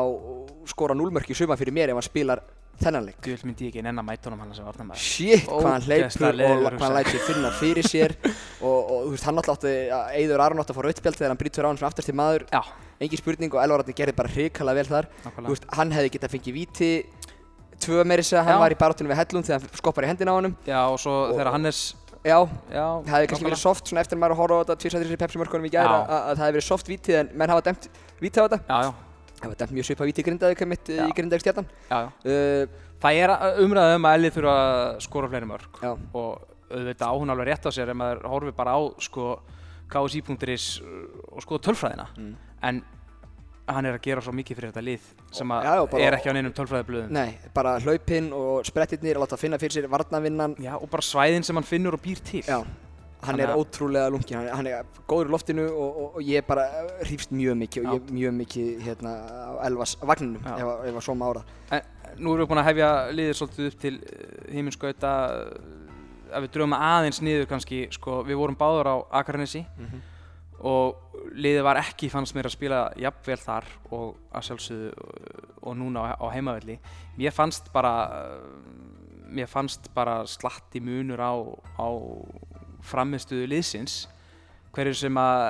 [0.69, 2.45] skora núlmörk í suma fyrir mér ef hann spilar
[2.81, 3.17] þennan leik.
[3.23, 6.41] Guð myndi ég ekki nenn að mæta honum hann sem varnamæður Shit, hvað hann hleypur
[6.43, 8.15] og hvað hann lætur finna fyrir sér.
[8.63, 11.33] Og, og þú veist, hann alltaf átti að Eiður Aron átti að fá rautspjald þegar
[11.33, 12.45] hann brýtur á hann sem aftast til maður.
[12.53, 12.61] Já,
[13.03, 15.09] engin spurning og Elvar Árni gerði bara hrikalega vel þar.
[15.27, 16.91] Þú veist, hann hefði getað fengið víti
[17.83, 20.35] tvö meiri segja, hann var í barátunum við Hellund þegar hann skoppar í hendina á
[20.39, 20.55] honum.
[20.63, 21.81] Já, og svo Og- þegar Hannes
[22.23, 22.37] Já,
[22.71, 25.19] Já, það hefði kannski verið soft eftir að maður að horfa á þetta tvisað þessari
[25.19, 27.87] pepsimörkunum í gæra að, að það hefði verið soft vítið en menn hafa dæmt
[28.23, 28.59] vítið á þetta.
[28.63, 28.91] Já, já,
[29.51, 31.03] var dæmt mjög svipað vítið grindaði mitt Já.
[31.03, 33.33] í grindaði stjarnan uh, Það er
[33.65, 37.49] umræðið um að Elið þurfa að skora fleiri mörg Já, og auðvitað á hún alveg
[37.49, 39.27] rétt á sér ef maður horfir bara á sko
[39.93, 42.07] KSI.is og skoða tölfræðina.
[42.17, 42.35] Mm.
[42.63, 42.83] en
[43.67, 45.03] hann er að gera svo mikið fyrir þetta lið
[45.37, 47.13] sem að Já, já, er ekki á neinum tölfræðiblöðum.
[47.15, 51.47] Nei, bara hlaupinn og sprettirnir að láta finna fyrir sér varnavinnan Já, og bara svæðin
[51.47, 52.41] sem hann finnur og býr til.
[52.43, 52.59] Já,
[53.27, 56.45] hann er að- ótrúlega lungin, hann, hann er góður í loftinu og, og, og ég
[56.47, 56.65] bara
[57.03, 59.13] hrýfst mjög mikið og ég mjög mikið hérna
[59.49, 61.43] á Elvas vagninum ef, að- ef að svo má ára.
[61.71, 61.81] En
[62.19, 63.93] nú erum við búin að hefja liðið svolítið upp til
[64.53, 65.13] heiminskauta
[66.33, 69.65] ef við drögum það aðeins niður kannski sko, við vorum báður á Akarnesi
[70.63, 74.91] og liðið var ekki fannst mér að spila jafnvel þar og að sjálfsögðu
[75.63, 76.77] og núna á, heimavelli.
[77.19, 77.91] Mér fannst bara
[79.33, 81.33] mér fannst bara slatti munur á,
[81.79, 81.87] á
[82.83, 84.03] framistuðu liðsins
[84.73, 85.47] hverju sem að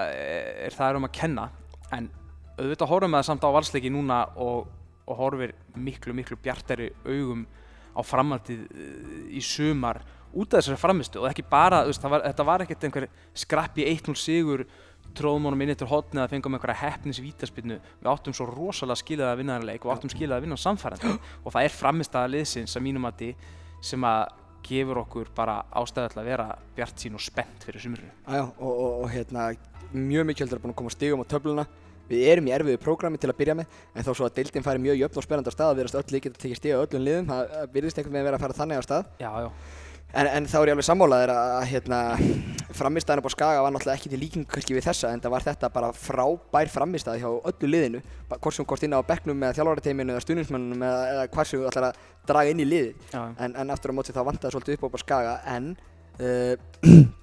[0.68, 1.50] er það er um að kenna.
[1.96, 2.10] En
[2.58, 4.72] auðvitað horfum við það samt á valsleiki núna og,
[5.08, 7.46] og horfir miklu miklu bjartari augum
[7.94, 10.02] á framhaldið uh, í sumar
[10.34, 13.06] út af þessari framistu og ekki bara, veist, var, þetta var ekkert einhver
[13.38, 14.66] skrappi 1-0 sigur
[15.14, 19.30] tróðum honum inn eftir hotni að fengum einhverja hefnis vítaspinnu við áttum svo rosalega skilað
[19.30, 21.12] að vinna þennan leik og áttum skilað að vinna samfærandi.
[21.44, 23.30] Og það er framistaða liðsins að mínum mati
[23.84, 24.24] sem að
[24.66, 26.48] gefur okkur bara ástæðu til að vera
[26.78, 29.52] bjart sín og spennt fyrir sumrunu Æjá, og, og, og hérna,
[29.94, 31.66] mjög mikilvægt er búin að koma stigum á töfluna.
[32.10, 34.82] Við erum í erfiðu prógrami til að byrja með en þó svo að deildin færi
[34.84, 37.06] mjög jöfn og spennandi á stað að verðast öll líka að tekja stiga á öllum
[37.06, 39.08] liðum það virðist einhvern veginn vera að fara þannig á stað.
[39.24, 39.50] Já, já,
[40.14, 42.00] en, en þá er ég alveg sammálaðir að hérna,
[42.74, 45.46] framistæðan upp á Skaga var náttúrulega ekki til líking kannski við þessa en það var
[45.48, 48.04] þetta bara frábær framistæð hjá öllu liðinu.
[48.34, 51.72] Hvort sem hvort inn á bekknum með þjálfarateiminu eða stuðnismannunum eða, eða hvað sem þú
[51.72, 53.10] ætlar að draga inn í liðið.
[53.14, 55.74] Já, en, en aftur á móti þá vantaði svolítið upp á bara skaga en
[56.22, 56.56] uh,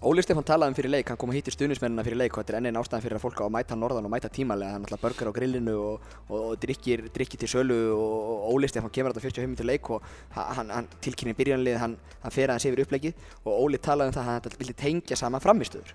[0.00, 2.54] Óli Stefán talaði um fyrir leik, hann kom að hitti stuðnismennina fyrir leik og þetta
[2.54, 4.86] er enn einn ástæðan fyrir að fólk á að mæta norðan og mæta tímalega, hann
[4.86, 8.88] alltaf burger á grillinu og, og, og drikkir, drikkir til sölu og, og Óli Stefán
[8.96, 10.06] kemur þetta 45 minnir leik og
[10.38, 14.16] ha- hann, hann tilkynni byrjanlið, hann, hann fer aðeins yfir upplegið og Óli talaði um
[14.16, 15.92] það að hann vildi tengja saman framistöður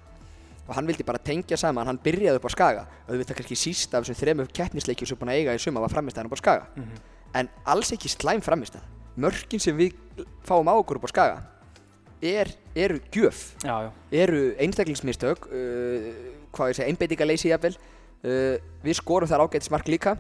[0.68, 2.86] og hann vildi bara tengja saman, hann byrjaði upp á skaga.
[3.10, 6.30] Auðvitað kannski síst af þessum þremur keppnisleikjum sem búin að eiga í suma var framistæðan
[6.30, 6.70] upp á skaga.
[6.78, 6.96] Mhm.
[7.36, 8.86] en alls ekki slæm framistæð
[9.20, 9.92] mörkin sem við
[10.48, 11.36] fáum á okkur upp á skaga
[12.26, 13.44] er, eru gjöf.
[13.64, 13.92] Já, já.
[14.24, 16.08] eru einstaklingsmistök uh,
[16.56, 17.76] hvað ég segja, einbeitingaleysi jafnvel.
[18.26, 20.16] Uh, við skorum þar ágætis mark líka.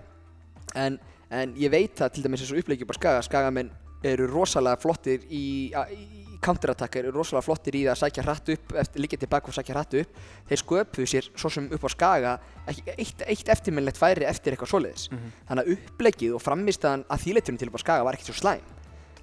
[0.76, 1.00] En,
[1.34, 3.26] en ég veit það til dæmis eins og uppleikjum á skaga.
[3.26, 3.74] Skagamenn
[4.06, 9.18] eru rosalega flottir í, í counterattack eru rosalega flottir í að sækja hratt upp líka
[9.18, 10.20] tilbaka og sækja hratt upp.
[10.50, 12.38] Þeir sköpuðu sér svo sem upp á skaga
[12.70, 15.10] ekki, eitt, eitt eftirminnlegt færi eftir eitthvað svoleiðis.
[15.12, 15.34] Mhm.
[15.50, 18.75] þannig að uppleggið og frammistaðan að þýleitunum til upp á skaga var ekkert svo slæm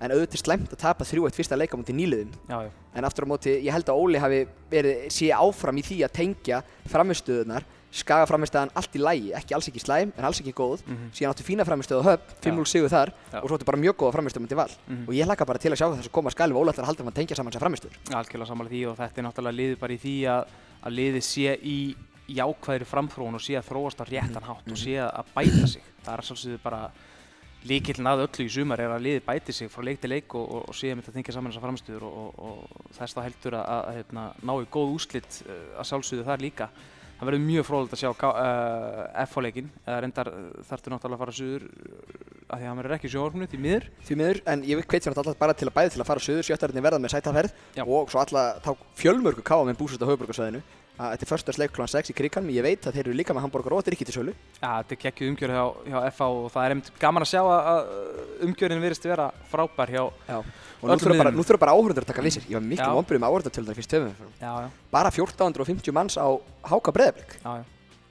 [0.03, 2.71] en auðvitað slæmt að tapa 3-1 fyrsta leika mútið nýliðum já, já.
[2.99, 4.41] en aftur á móti, ég held að Óli hafi
[4.73, 6.59] verið, sé áfram í því að tengja
[6.91, 11.11] framistöðunar, skaga framistöðan allt í lægi, ekki alls ekki slæm, en alls ekki góð Mhm.
[11.13, 13.39] síðan áttu fína framistöðu höfn, 5-0 sigur þar Já.
[13.43, 15.05] og svo áttu bara mjög góða framistöðum til val Mhm.
[15.09, 16.91] og ég hlakka bara til að sjá það sem koma skal við Óli ætlar að
[16.91, 19.79] halda um að tengja saman þessar framistöður algjörlega sammála því og þetta er náttúrulega liðið
[19.79, 19.99] bara í
[27.69, 30.47] líkillin að öllu í sumar er að liðið bæti sig frá leik til leik og,
[30.47, 33.59] og, og að mynda að tengja saman þessar framstöður og, og, og þess þá heldur
[33.59, 36.69] að, að, að hérna, ná í góð úslit uh, að sjálfsögðu þar líka.
[37.23, 41.37] Það verður mjög fróðilegt að sjá uh, F-leikin, eða reyndar uh, þarftu náttúrulega að fara
[41.39, 42.13] suður uh,
[42.49, 43.89] af því að hann verður ekki í sjónvarpinu því miður.
[44.09, 46.49] því miður, en ég hveit sem alltaf bara til að bæði til að fara söður
[46.49, 47.55] sjöttarinn verða með sætaferð
[47.87, 51.73] og svo alltaf þá fjölmörgu káa með búsust á höfuborgarsvæðinu að þetta er första sleik
[51.73, 51.87] kl.
[51.89, 54.35] 6 í krigan ég veit að þeir eru líka með hambúrgar og drikki til sölu
[54.61, 57.41] Já, þetta er kekkjuð umgjörð hjá, hjá FH og það er einmitt gaman að sjá
[57.43, 60.37] að, að umgjörðin virðist vera frábær hjá, Já.
[60.37, 62.47] og nú þurfa bara, áhörundur að taka við sér.
[62.53, 66.29] Ég var miklu vonbrið með áhörundartölunar fyrst töfum já, já, bara 1450 manns á
[66.69, 67.65] Háka Breiðablík já, já,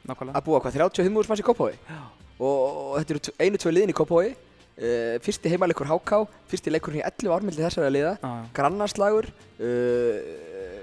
[0.09, 0.37] nákvæmlega.
[0.41, 2.01] að búa hvað 35 manns í Kópói Já,
[2.41, 7.03] og, þetta eru tv- einu tvö liðin í Kópói uh, fyrsti heimaleikur Háká fyrsti leikurinn
[7.03, 8.15] í 11 ármildi þessara liða.
[8.57, 10.80] Grannarslagur uh,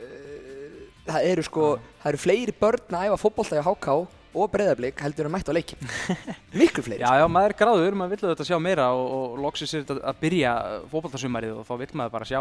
[1.08, 1.66] það eru sko
[2.02, 3.98] það eru fleiri börn að æfa fótbolta í HK
[4.38, 5.80] og breyðablík heldur en mætt á leikin
[6.60, 9.72] miklu fleiri Já, já, maður er gráður, maður vill auðvitað sjá meira og, og loksins
[9.74, 10.52] er þetta að byrja
[10.92, 12.40] fókbaltasumarið og þá vill maður bara sjá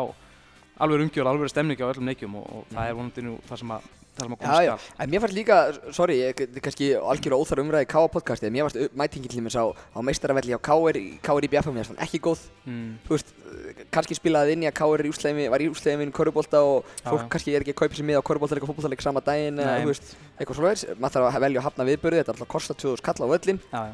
[0.78, 3.72] alveg umgjörð, alveg stemningi á öllum leikjum og, og það er vonandi nú það sem
[3.78, 5.58] að, það sem að Já, komast já, en mér fannst líka,
[5.94, 8.04] sorry, ég kannski algjör óþar umræði í K.A.
[8.16, 10.98] podcasti, en mér fannst mætingin til mér á, á meistaravelli á K.R.
[10.98, 14.70] í- í BFM, mér fannst ekki góð, mm, þú veist, eh, kannski spilaði inn í
[14.72, 15.06] að K.R.
[15.06, 15.14] í
[15.54, 18.28] var í úslegin minn körubólta og fólk kannski er ekki að kaupa sér miða á
[18.28, 19.84] körubóltaleik og fótboltaleik sama daginn, Nei.
[19.86, 22.52] þú veist, eitthvað svoleiðis, maður þarf að velja að hafna viðbörði, þetta alltaf
[22.82, 23.06] 2000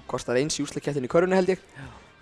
[0.08, 1.60] kostar eins í úsleikettin í körunni held ég,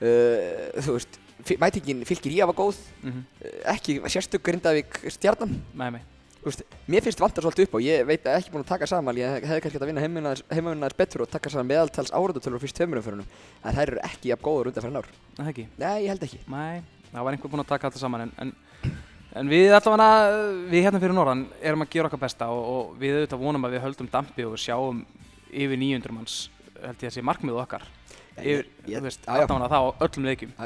[0.02, 5.02] uh, þú veist, fi- mætingin fylgir í að var góð, mhm, uh, ekki sérstök Grindavík
[5.10, 6.02] stjarnan, með mig
[6.42, 9.30] Veist, mér finnst vantar svolítið upp á, ég veit ekki búin að taka saman, ég
[9.46, 10.02] hefði kannski hægt að vinna
[10.50, 13.28] heimavinna þess betur og taka saman meðaltals áraðutölur fyrst tveimur umförunum,
[13.62, 15.10] en þær eru ekki jafn góður undan fyrir ár.
[15.38, 16.40] Það ekki, Nei, ég held ekki.
[16.50, 18.54] nei, það var einhver búinn að taka þetta saman en, en,
[19.38, 20.40] en við allavega,
[20.74, 23.76] við hérna fyrir norðan erum að gera okkar besta og, og við auðvitað vonum að
[23.78, 25.04] við höldum dampi og við sjáum
[25.52, 26.40] yfir 900 manns,
[26.82, 27.86] held ég að sé markmið okkar
[28.42, 30.58] yfir, ég- þú veist, allavega það á öllum leikjum.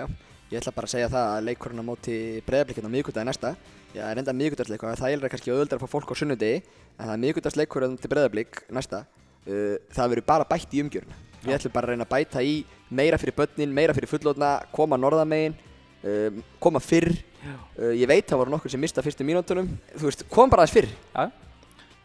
[0.52, 3.50] Ég ætla bara að segja það að leikurinn á móti breyðarblikinn á miðvikudagi næsta,
[3.96, 6.60] já, það er enda miðvikudagsleikur, það er kannski auðvöldar að fá fólk á sunnudegi,
[7.00, 9.00] en það er miðvikudagsleikur á móti breyðarblik næsta,
[9.50, 11.18] uh, það verður bara bætt í umgjöruna.
[11.42, 12.54] Við ætlum bara að reyna að bæta í
[12.94, 15.58] meira fyrir börnin, meira fyrir fullotna, koma norðamegin,
[16.06, 20.28] um, koma fyrr, uh, ég veit það voru nokkur sem mista fyrstu mínútonum, þú veist,
[20.30, 20.94] kom bara aðeins fyrr.
[21.10, 21.26] Já,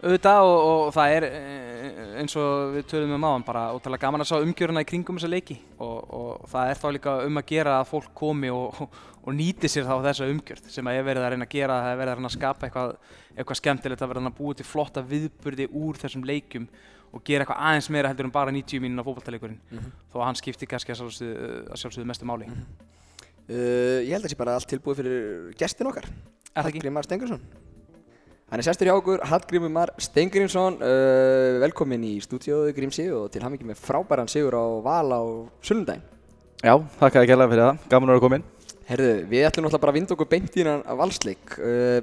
[0.01, 4.25] auðvitað og, og það er eh, eins og við töluðum um áðan bara ótrúlega gaman
[4.25, 5.57] að sjá umgjöruna í kringum þessa leiki.
[5.79, 8.81] Og, og það er þá líka um að gera að fólk komi og,
[9.21, 11.93] og nýti sér þá þessa umgjörð sem að ég verið að reyna að gera, það
[11.95, 12.95] er verið að reyna að skapa eitthvað,
[13.37, 16.69] eitthvað skemmtilegt að verða að búa til flotta viðburði úr þessum leikjum
[17.11, 19.91] og gera eitthvað aðeins meira heldur en bara 90 mínúna fótballtaleikurinn Mhm.
[20.13, 22.47] þó að hann skipti kannski að sjálfsögðu, mestu máli.
[23.51, 26.07] Uh, ég held að það sé bara allt tilbúið fyrir gestin okkar,
[28.51, 28.57] Ekki?
[28.57, 33.43] Hann er sestur hjá okkur, Hallgrímur Mar Stengurinsson, uh, velkomin í stúdíóðu Grímsi og til
[33.45, 35.23] hamingi með frábæran sigur á Val á
[35.63, 36.03] sunnudaginn.
[36.59, 38.43] Já, þakka þér kærlega fyrir það, gaman að vera komin
[38.91, 41.55] Herðu, við ætlum náttúrulega bara að vinda okkur beint í hennan valsleik.
[41.63, 42.01] Uh,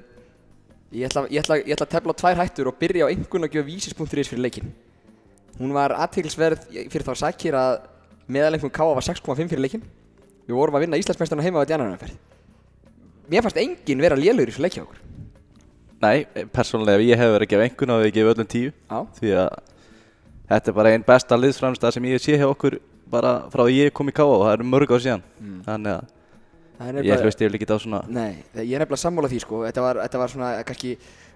[0.95, 3.49] ég, ætla, ég, ætla, ég ætla að tefla á tvær hættur og byrja á einhvern
[3.49, 4.71] að gefa vísis.is fyrir leikinn.
[5.59, 7.81] Hún var aðtilsverð fyrir þá sakir að
[8.31, 8.87] meðalengum K.A.
[8.95, 9.83] var 6,5 fyrir leikinn.
[10.47, 12.15] Við vorum að vinna Íslandsmeistarna heima á þetta annarumferð.
[13.27, 15.16] Mér fannst enginn vera lélur í þessu leikja okkur.
[16.01, 18.99] Nei, persónulega ég hef verið að gefa einhvern og við gefum öllum tíu Já.
[19.19, 19.49] Því að
[20.51, 22.77] þetta er bara einn besta liðsframstæð sem ég sé hjá okkur
[23.09, 24.25] bara frá því ég kom í K.A.
[24.27, 25.61] og það eru mörg á síðan Mm.
[25.65, 26.03] Þannig að
[26.77, 29.81] ég nefnilega- hlusti yfir ekki á svona Nei, ég er nefnilega sammála því sko, þetta
[29.81, 30.91] var, þetta var svona kannski,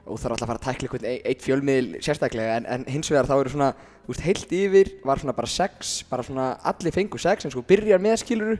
[0.05, 3.09] og þarf alltaf að fara að tækla einhvern ein- eitt fjölmiðl sérstaklega, en, en hins
[3.11, 3.71] vegar þá eru svona,
[4.05, 7.61] þú veist, heilt yfir var svona bara sex, bara svona allir fengu sex, en sko
[7.69, 8.55] byrjar með skiluru,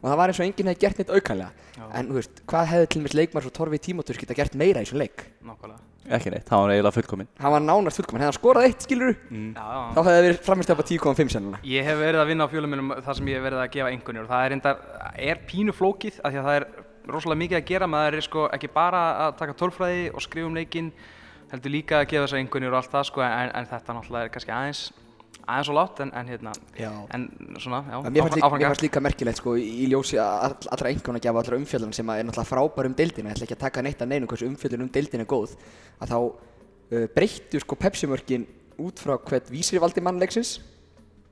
[0.00, 1.84] og það var eins og enginn hefði gert neitt aukalega, Já.
[2.00, 4.80] en þú veist, hvað hefði til og með leikmar svo Torfi Tímotur geta gert meira
[4.82, 5.26] í svona leik?
[5.44, 5.82] Nákvæmlega.
[6.06, 9.14] Ekki neitt, það var eiginlega fullkomin Hann var nánast fullkomin, hefði hann skorað eitt skiluru,
[9.26, 9.48] mm.
[9.58, 9.80] Já, já.
[9.90, 11.58] þá hefði það verið framist upp á 10,5 sennuna.
[11.66, 14.22] Ég hef verið að vinna á fjöluminum þar sem ég hef verið að gefa einhvernir
[14.22, 14.84] og það er, reyndar,
[15.18, 16.68] er pínu flókið af því að það er
[17.10, 20.56] rosalega mikið að gera maður er sko ekki bara að taka tölfræði og skrifa um
[20.56, 20.92] leikinn
[21.52, 24.32] heldur líka að gefa þessar einhvernir og allt það sko en, en þetta náttúrulega er
[24.34, 24.82] kannski aðeins
[25.46, 26.90] aðeins og látt en, en hérna Já.
[27.14, 27.26] en
[27.62, 31.20] svona, já, fannst líka, mér áfram fannst líka merkilegt sko í ljósi all, allra einhvern
[31.20, 33.62] að gefa allra umfjöldun sem að er náttúrulega frábær um deildina, ég ætla ekki að
[33.62, 35.54] taka neitt að neinu hversu umfjöldun um deildina er góð,
[36.02, 38.48] að þá uh, breyttu sko Pepsi-mörkin
[38.82, 40.56] út frá hvert vísri valdi mannleiksins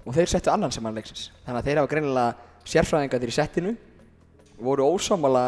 [0.04, 1.30] og þeir settu annan sem mannleiksins.
[1.44, 3.74] Þannig að þeir hafa greinilega sérfræðingarnir í settinu
[4.62, 5.44] voru ósámála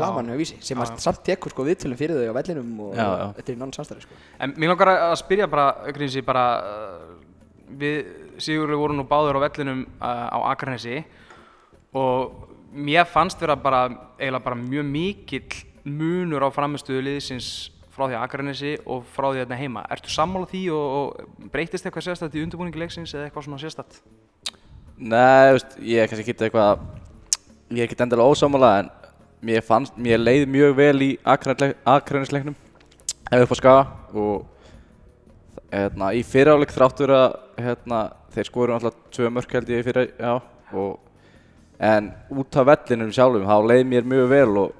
[0.00, 1.02] blamannu á vísi sem Já, að já.
[1.06, 3.26] samt tekur sko viðtölum fyrir þau á vellinum og Já, já.
[3.38, 4.20] þetta er í nánn samstæði sko.
[4.40, 7.10] En mér langar að að spyrja bara, Grímsi, bara uh,
[7.80, 7.98] við
[8.40, 11.02] Sigurður vorum nú báður á vellinum uh, á Akranesi
[11.96, 13.84] og mér fannst vera bara
[14.18, 17.50] eiginlega bara mjög mikill munur á framistuðu liðsins
[17.90, 19.82] frá því á Akranesi og frá því hérna heima.
[19.92, 24.00] Ertu sammála því og, og breytist eitthvað sérstætt í undirbúningi leiksins eða eitthvað svona sérstætt?
[25.00, 26.82] Nei, veist, ég er kannski ekki eitthvað
[27.70, 28.88] Ég er ekki endilega ósámála en
[29.40, 32.56] mér fannst, mér leið mjög vel í Akranesleiknum
[33.30, 34.46] ef upp á skaga og
[35.70, 38.00] hérna, í fyriráleik þráttur að hérna,
[38.34, 40.34] þeir skoru alltaf tvö mörk held ég fyrir, já,
[40.74, 40.98] og,
[41.80, 44.76] en út af vellinum sjálfum, þá leið mér mjög vel og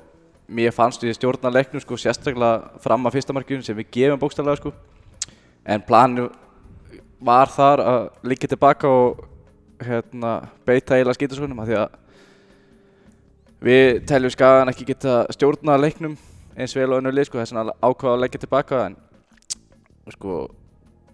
[0.50, 4.60] mér fannst við stjórna leiknum sko, sérstaklega fram að fyrsta markinu sem við gefum bókstallega
[4.60, 4.74] sko,
[5.64, 6.28] en planinu
[7.20, 8.00] var þar að
[8.32, 9.24] líka tilbaka og
[9.80, 11.99] hérna, beita eiginlega skítaskonum að því að
[13.64, 16.16] við teljum skagan ekki geta stjórna leiknum
[16.56, 18.96] eins vel og önnur lið sko, þess að ákvaða að leggja tilbaka en
[20.10, 20.36] sko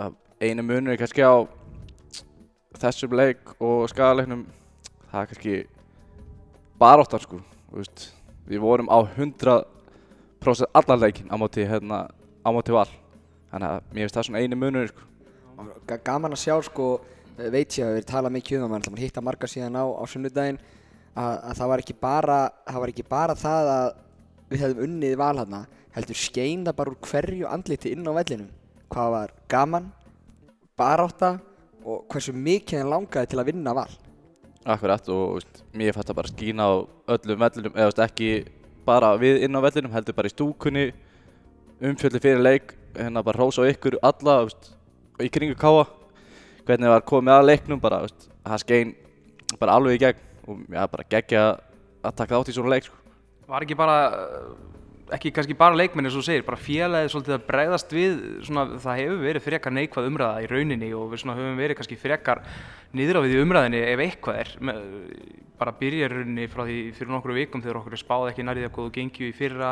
[0.00, 1.35] að einu munur er kannski á
[2.80, 4.44] þessum leik og skagaleiknum
[5.11, 5.56] það er kannski
[6.80, 7.40] baráttan sko
[7.72, 8.11] veist,
[8.48, 12.06] við vorum á 100% allan leikin á móti, hérna,
[12.46, 12.87] á móti val.
[13.50, 15.02] Þannig að mér finnst það svona einu munur sko.
[15.88, 16.87] Ga- Gaman að sjá sko,
[17.37, 20.02] veit ég að við erum talað mikið um það, mann hitta marga síðan á, á
[20.06, 20.61] sunnudaginn
[21.16, 23.87] að, að það var bara, það var ekki bara það að
[24.50, 25.61] við hefðum unnið val hana,
[25.96, 28.50] heldur skein það bara úr hverju andliti inn á vellinum.
[28.92, 29.88] Hvað var gaman,
[30.79, 31.33] barátta
[31.87, 33.90] og hversu mikið hann langaði til að vinna val.
[34.66, 36.74] Akkurat og veist, mér fannst það bara skína á
[37.16, 38.31] öllum vellinum eða veist, ekki
[38.87, 40.87] bara við inn á vellinum heldur bara í stúkunni
[41.83, 44.72] umfjöldi fyrir leik hérna bara hrós á ykkur alla veist,
[45.22, 45.87] í kringu káa
[46.66, 48.94] hvernig var komið að leiknum bara það skein
[49.61, 51.42] bara alveg í gegn og já, bara geggja
[52.06, 52.96] að taka þátt í svona leik sko.
[53.46, 54.54] Var ekki bara, uh,
[55.16, 58.16] ekki kannski bara leikmenn eins og þú segir, bara félagið svolítið að bregðast við,
[58.48, 61.98] svona, það hefur verið frekar neikvað umræða í rauninni og við svona höfum verið kannski
[62.00, 62.42] frekar
[62.96, 64.50] niður á við í umræðinni ef eitthvað er.
[64.66, 64.82] Með,
[65.61, 68.66] bara byrja í rauninni frá því fyrir nokkru vikum þegar okkur er spáð ekki nærið
[68.68, 69.70] að góðu gengju í fyrra,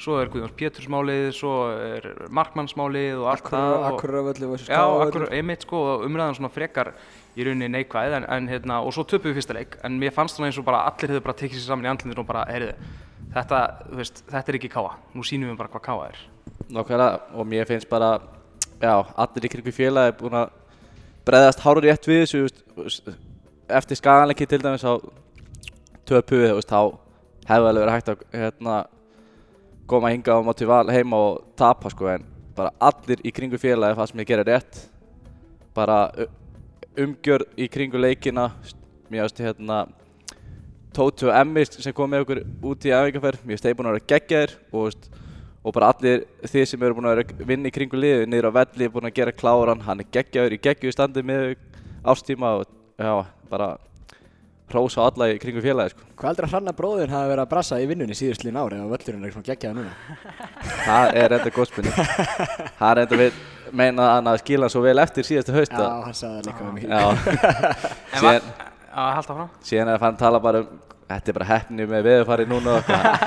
[0.00, 3.74] svo er Guðjóns Pétursmálið, svo er Markmannsmálið og allt það.
[3.76, 6.94] og- Akkur af öllu og þessu Já, akkur, einmitt sko, og umræðan svona frekar
[7.34, 10.38] í rauninni neikvæð en, en hérna, og svo töpum við fyrsta leik en mér fannst
[10.38, 12.74] svona eins og bara allir hefur bara tekið sér saman í andlindinu og bara, heyrðu,
[13.34, 13.60] þetta,
[13.98, 16.20] veist, þetta er ekki káa, nú sýnum við bara hvað káa er.
[16.70, 18.10] Nákvæmlega og mér finnst bara
[18.78, 20.52] já, allir í kringu félagi er búin að
[21.26, 23.14] bregðast hárur rétt við þessu
[23.72, 24.94] eftir skaganleiki til dæmis á
[26.06, 26.94] töpu við, þá
[27.48, 28.78] hefði alveg verið hægt að hérna,
[29.90, 32.24] koma hinga á móti val heima og tapa sko en
[32.56, 34.82] bara allir í kringu félagi það sem ég gerir rétt
[35.74, 35.98] bara
[37.00, 38.50] umgjörð í kringu leikina.
[39.10, 39.84] Mér finnst hérna
[40.94, 43.96] Tóti og Emmi sem kom með okkur út í æfingarferð, mér finnst þeir búin að
[43.96, 45.08] vera geggjaðir og,
[45.64, 48.48] og bara allir þið sem eru búin að vera að vinna í kringu liðið niður
[48.54, 51.56] á velli, búin að gera kláran, hann er geggjaður í geggjuðu standi með
[52.06, 53.14] ástíma og já,
[53.50, 53.72] bara
[54.72, 56.06] hrósa á alla í kringu félagi sko.
[56.18, 58.88] Hvað heldur að hranna bróðin hafi verið að brassa í vinnunni síðust lín ári ef
[58.94, 59.92] völlurinn er svona geggjaða núna?
[60.86, 61.92] Það er enda góðspunni.
[62.80, 63.42] Það er enda við
[63.74, 66.74] meina að hann skila svo vel eftir síðastu haust Já, hann sagði það líka um
[66.74, 66.88] mig.
[66.88, 67.04] Já,
[68.20, 68.50] síðan,
[68.94, 69.46] Já, held það frá.
[69.70, 72.78] síðan er hann að tala bara um Þetta er bara hefni með veðurfari núna.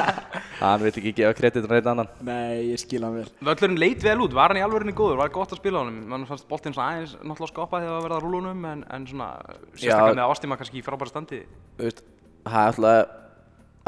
[0.61, 2.09] Hann vil ekki gefa kreditun reynd annan.
[2.25, 3.27] Nei, ég skil hann vel.
[3.45, 6.25] Völlurinn leit vel út, var hann í alvörinni góður, var gott að spila honum, mann
[6.25, 9.27] fannst boltinn svona aðeins náttúrulega skoppa þegar það var að rúla honum, en, en svona,
[9.75, 11.43] sérstaklega með ástíma kannski í frábæra standi.
[11.77, 12.01] Þú veist,
[12.47, 13.13] það er alltaf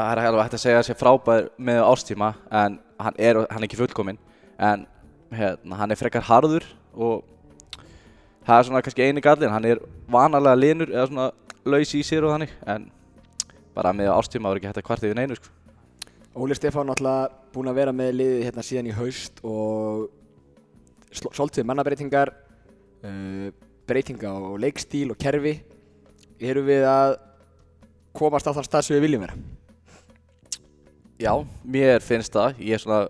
[0.00, 3.60] það er alveg hægt að segja að sé frábær með ástíma en hann er, hann
[3.60, 4.20] er ekki fullkominn
[4.60, 4.86] en
[5.34, 7.26] hérna, hann er frekar harður og
[8.46, 11.28] það er svona kannski eini gallin hann er vanalega linur eða svona
[11.68, 12.88] laus í sér og þannig en
[13.74, 15.52] bara með ástíma var ekki hægt að kvarta yfir neinu sko.
[16.40, 20.10] Óli Stefán náttúrulega búinn að vera með liðið hérna síðan í haust og
[21.10, 22.30] svolítið mannabreitingar,
[23.02, 23.48] uh,
[23.90, 25.56] breytinga á leikstíl og kerfi.
[26.40, 27.16] Erum við að
[28.16, 29.38] komast á þann stað sem við viljum vera?
[31.20, 31.32] Já,
[31.64, 33.00] mér finnst það ég er svona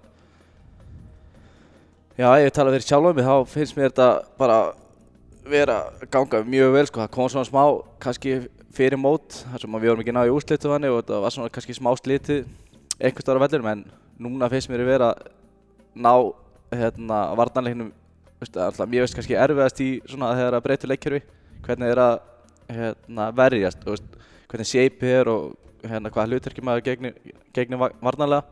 [2.19, 4.09] já, ef ég tala fyrir sjálf um mig þá finnst mér þetta
[4.41, 4.57] bara
[5.51, 7.63] vera að ganga mjög vel sko, það kom svona smá
[8.03, 8.35] kannski
[8.77, 11.53] fyrir mót þar sem við vorum ekki náðu í úrslitu þannig og þetta var svona
[11.55, 12.45] kannski smá slitið
[13.01, 13.85] einhvers stóra vellurum en
[14.21, 15.09] núna finnst mér að vera
[15.97, 16.13] ná
[16.71, 17.21] hérna
[18.41, 21.23] alltaf, mér veist kannski erfiðast í svona þegar að breyta leikkerfi
[21.67, 22.15] hvernig er að
[22.71, 24.15] hérna, verjast og veist,
[24.53, 25.51] hvernig shape er og
[25.91, 27.11] hérna hvað hlutverki maður gegni,
[27.57, 28.45] gegni va- varnarlega.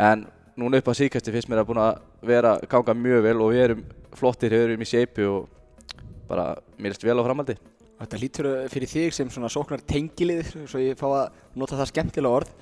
[0.00, 0.26] En
[0.58, 3.64] núna upp á síkasti finnst mér að búin að vera ganga mjög vel og við
[3.66, 3.82] erum
[4.16, 5.48] flottir, við erum í shape og
[6.28, 7.56] bara mér erst vel á framaldi
[8.00, 11.90] Þetta lítur uh, fyrir þig sem svona sóknar tengilið, svo ég fá að nota það
[11.92, 12.54] skemmtilega orð,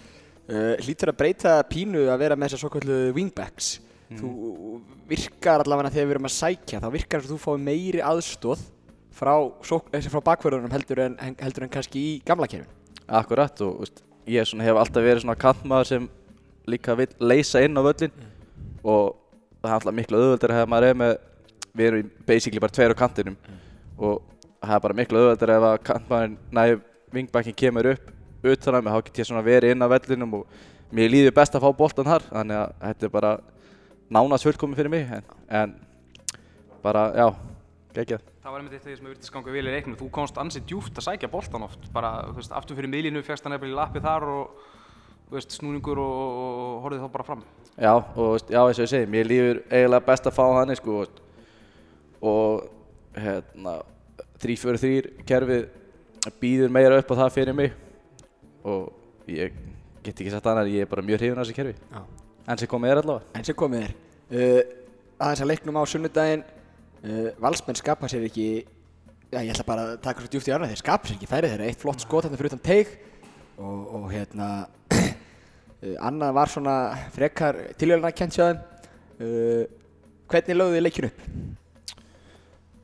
[0.50, 3.76] uh, lítur að breyta pínu að vera með þessar svokallu wingbacks.
[4.08, 4.28] Þú
[5.08, 8.62] virkar allavega þegar við erum að sækja, þá virkar þess að þú fái meiri aðstóð
[9.18, 9.34] frá,
[9.92, 11.02] eh, frá bakverðunum heldur
[11.42, 12.70] heldur en kannski í gamla kerfin.
[13.08, 16.08] Akkurat og veist, ég hef alltaf verið svona kantmaður sem
[16.68, 18.12] líka vil leysa inn á völlin
[18.84, 19.16] og
[19.62, 21.14] það er alltaf miklu auðvöldar þegar maður er með
[21.78, 23.36] við erum basically bara tveir á kantinum
[23.98, 24.22] og
[24.62, 26.80] það er bara miklu auðvöldar ef að kantmaðurinn næði
[27.14, 28.14] vingbakkin kemur upp
[28.48, 30.58] utan að mig, þá get ég svona verið inn á vellinum og
[30.94, 33.32] mér líður best að fá boltan þar þannig að þetta er bara
[34.08, 35.74] nánast fullkomi fyrir mig en, en
[36.84, 37.26] bara, já,
[37.96, 38.24] geggjað.
[38.42, 39.98] Það var einmitt eitt af því sem við virtist ganga vel í leiknum.
[39.98, 41.88] Þú komst ansið djúpt að sækja boltan oft.
[41.92, 44.64] Bara, þú veist, aftur fyrir miðlínu, fegst hann eða í lappi þar og,
[45.28, 47.44] þú veist, snúningur og, og horfið þá bara fram.
[47.74, 51.02] Já, og já, eins og ég segi, mér lífur eiginlega best að fá hann, sko,
[52.28, 52.64] og
[53.18, 53.76] hérna,
[54.42, 55.66] 3-4-3 kerfið
[56.40, 57.74] býður meira upp á það fyrir mig
[58.66, 58.92] og
[59.30, 59.54] ég
[60.04, 61.74] get ekki sagt annað, ég er bara mjög hrifun af þessu kerfi.
[61.92, 62.00] Já.
[62.48, 63.36] En sem komið er allavega.
[63.36, 63.94] En sem komið er,
[64.30, 64.60] uh,
[65.18, 66.44] aðeins að leiknum á sunnudaginn,
[67.02, 68.48] uh, valsmenn skapa sér ekki,
[69.28, 71.54] já ég ætla bara að taka svo djúft í arna, þeir skapa sér ekki færið
[71.54, 72.94] þeirra, eitt flott skot þarna fyrir utan teig
[73.58, 74.48] og, og hérna,
[74.96, 76.76] uh, annað var svona
[77.14, 78.64] frekar tilhjörna að kent sjá þeim.
[79.18, 79.64] Uh,
[80.30, 81.22] hvernig lögðu þið leikinu upp?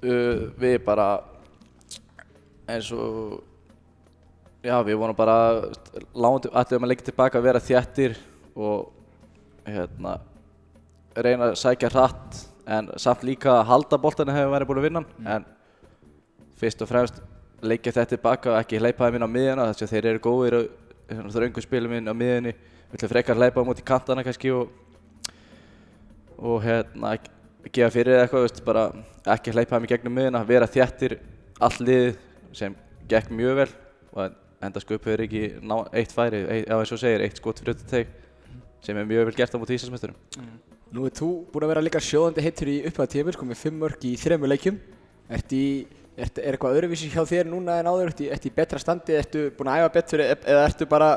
[0.05, 1.09] Uh, við bara,
[2.71, 3.43] eins og,
[4.65, 5.37] já, við vorum bara,
[6.15, 8.17] lágum, ætlum að leggja tilbaka að vera þjættir
[8.55, 8.91] og,
[9.67, 10.19] hérna,
[11.17, 15.05] reyna að sækja hratt en samt líka að halda boltanum hefur verið búin að vinna.
[15.25, 15.51] Hann en
[16.59, 17.21] fyrst og fremst
[17.65, 20.57] leggja þetta tilbaka og ekki hleypa þeim inn á miðjana þess að þeir eru góðir
[20.61, 22.55] og þröngu spilum inn á miðjunni.
[22.55, 24.73] Við ætlum frekar hleypa á móti kantana kannski og
[26.39, 27.15] og hérna
[27.73, 28.89] gefa fyrir eitthvað, veist, bara
[29.35, 31.19] ekki hleypa þeim í gegnum miðjuna, vera þjættir
[31.62, 32.17] all lið
[32.57, 32.76] sem
[33.11, 33.70] gekk mjög vel
[34.14, 37.90] og enda sköpur ekki ná eitt færi, já eins og segir, eitt skot fyrir þetta
[37.90, 38.14] teg
[38.84, 40.16] sem er mjög vel gert á móti Íslandsmeisturum.
[40.94, 43.78] Nú er þú búinn að vera líka sjóðandi heitur í upphæða tímur, sko með fimm
[43.82, 44.76] mörg í þremur leikjum.
[45.34, 45.68] Ertu í,
[46.20, 48.12] ert, er eitthvað öðruvísi hjá þér núna en áður?
[48.12, 49.16] Ertu, í- ertu í betra standi?
[49.18, 51.09] Ertu búinn að æfa betur e- eða ertu bara,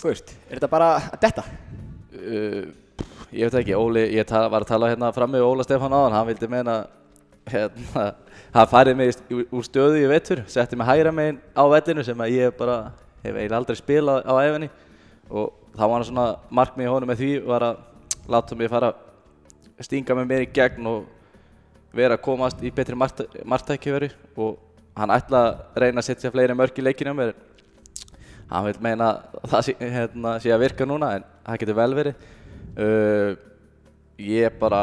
[0.00, 1.44] þú veist, er þetta bara að detta?
[2.16, 2.62] Uh,
[3.34, 6.30] ég veit ekki, Óli, ég var að tala hérna fram með Óla Stefán áðan, hann
[6.30, 6.76] vildi meina
[7.50, 8.06] hérna,
[8.56, 12.36] hann farið mig úr- stöðu í vetur, setti mig hægra megin á vellinu sem að
[12.36, 12.92] ég bara
[13.22, 14.70] hef eiginlega aldrei spilað á æfinni
[15.30, 17.82] og þá var hann svona markmið í honum með því var að
[18.32, 21.04] láta mig fara að stinga mig meir í gegn og
[21.96, 24.56] vera að komast í betri marktækjaveri og
[24.96, 27.34] hann ætla að reyna að setja fleiri mörk í leikinu á mér.
[28.48, 29.08] Hann vil meina
[29.42, 32.26] að það sé, hérna, sé að virka núna en það getur vel verið.
[32.76, 33.30] Uh,
[34.22, 34.82] ég bara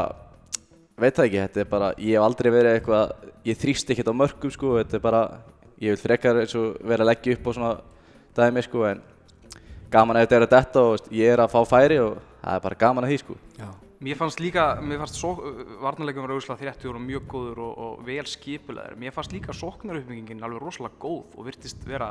[0.99, 3.13] veit það ekki, þetta er bara ég hef aldrei verið eitthvað,
[3.47, 5.23] ég þrýst ekkert á mörkum sko, þetta er bara,
[5.81, 7.71] ég vil frekar eins og vera að leggja upp á svona
[8.37, 9.01] dæmi sko, en
[9.93, 12.67] gaman að þetta er að detta og ég er að fá færi og það er
[12.67, 13.71] bara gaman að því sko Já.
[14.03, 15.21] Mér fannst líka, mér fannst
[15.79, 18.97] varnarleikum var auðvitað þréttur og mjög góður og, og vel skipulegur.
[18.99, 22.09] Mér fannst líka sóknaruppbyggingin alveg rosalega góð og virtist vera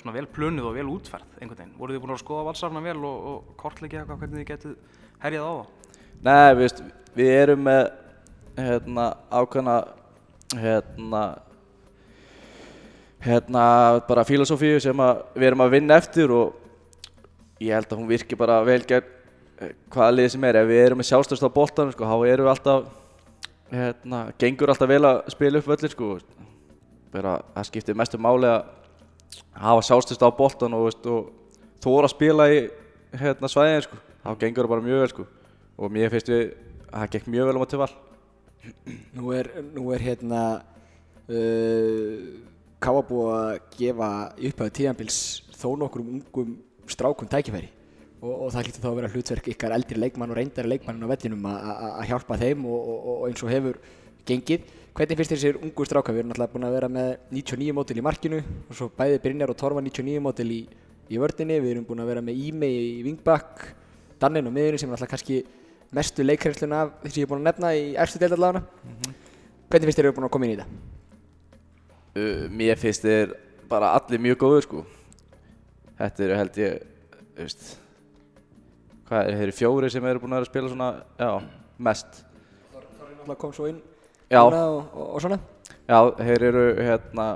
[0.00, 1.76] svona vel plönuð og vel útferð einhvern veginn.
[1.78, 4.74] Voruð þið búin að skoða valsarna vel og, og kortleikja eitthvað hvernig þið getið
[5.22, 5.94] herjað á það?
[6.26, 6.82] Nei, við, veist,
[7.20, 7.82] við erum með
[8.58, 9.76] hérna, ákveðna
[10.56, 11.22] hérna,
[13.22, 13.66] hérna,
[14.08, 16.56] bara filosófíu sem að við erum að vinna eftir og
[17.62, 19.06] ég held að hún virki bara vel gegn
[19.60, 20.60] eh, hvaða lið sem er.
[20.62, 22.90] Ef við erum með sjálfstöðst á boltanum, sko, þá erum við alltaf,
[23.74, 26.10] hérna, gengur alltaf vel að spila upp völlin, sko.
[27.14, 28.66] Bara, það skiptir mestu máli að
[29.58, 31.32] hafa sjálfstöðst á boltan og, veist, og
[31.84, 32.60] þóra að spila í
[33.18, 34.02] hérna, svæðin, sko.
[34.24, 35.30] Þá gengur það bara mjög vel, sko.
[35.78, 36.44] Og mér finnst við,
[36.88, 37.94] að það gekk mjög vel á móti val.
[39.16, 40.42] Nú er, nú er hérna
[41.30, 42.16] uh,
[42.78, 45.18] Káa búið að gefa upphæðu tíðanbils
[45.58, 46.52] þó nokkrum ungum
[46.88, 47.70] strákum tækifæri
[48.22, 51.10] og, og það hlýttur þá að vera hlutverk ykkar eldri leikmann og reyndari leikmannin á
[51.10, 53.80] vellinum að- hjálpa þeim og, og, og eins og hefur
[54.28, 54.64] gengið.
[54.98, 56.14] Hvernig finnst þessir ungu strákar?
[56.14, 59.52] Við erum náttúrulega búin að vera með 99 mótil í markinu og svo bæði Brynjar
[59.52, 60.58] og Torfa 99 mótil í,
[61.10, 61.58] í vördinni.
[61.62, 63.62] Við erum búin að vera með Ími í vingbakk,
[64.22, 65.38] Danin og miðurinn sem er náttúrulega kannski
[65.94, 68.62] mestu leikrænsluna af því sem ég er búin að nefna í erstu deildalagana.
[69.68, 70.96] Hvernig finnst þér eru búin að koma inn í þetta?
[72.18, 73.34] Uh, mér finnst þeir
[73.68, 74.84] bara allir mjög góður sko
[75.98, 76.86] Þetta eru held ég,
[77.36, 77.66] þú veist
[79.08, 80.88] Hvað er, þeir eru fjóri sem eru búin að vera að spila svona,
[81.20, 81.28] já,
[81.88, 82.18] mest
[82.72, 83.78] Þorri náttúrulega kom svo inn
[84.28, 85.38] og, og, og svona.
[85.88, 87.28] Já, þeir eru hérna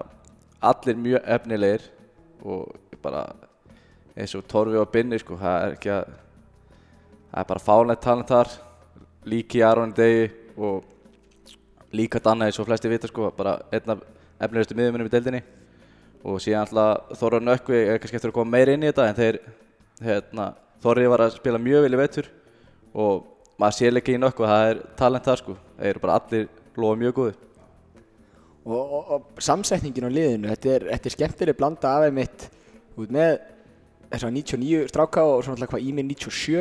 [0.73, 1.87] allir mjög efnilegir
[2.45, 3.23] og bara
[4.17, 6.13] eins og Torfi og Binni sko, það er ekki að
[7.33, 8.51] það er bara fánlegt talent þar
[9.24, 10.85] líki Aron Degi og
[11.97, 14.03] líka Danna eins og flesti vita sko, bara einn af
[14.43, 15.43] efnilegustu miðjumunum í deildinni.
[16.22, 19.18] Og síðan alltaf Þorra Nökkvi er kannski eftir að koma meira inn í þetta en
[19.18, 19.39] þeir,
[20.03, 20.49] hérna,
[20.83, 22.28] Þorri var að spila mjög vel í vetur
[22.93, 23.24] og
[23.59, 27.01] maður sér ekki í Nökkvi það er talent þar sko, þeir eru bara allir lofa
[27.01, 27.41] mjög góði
[28.62, 32.45] Og, og, og samsetningin á liðinu, þetta er, þetta er skemmtileg blanda af einmitt
[32.95, 33.33] út með
[34.12, 36.61] þess að 99 stráka og svona alltaf hvað Ímir 97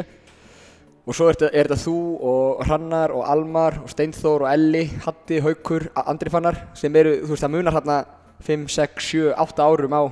[1.01, 1.97] og svo er þetta, er þetta þú
[2.31, 7.33] og Hrannar og Almar og Steinþór og Elli, Hatti, Haukur, Andri Fannar sem eru, þú
[7.33, 7.99] veist það munar hérna
[8.45, 10.03] 5, 6, 7, 8 árum á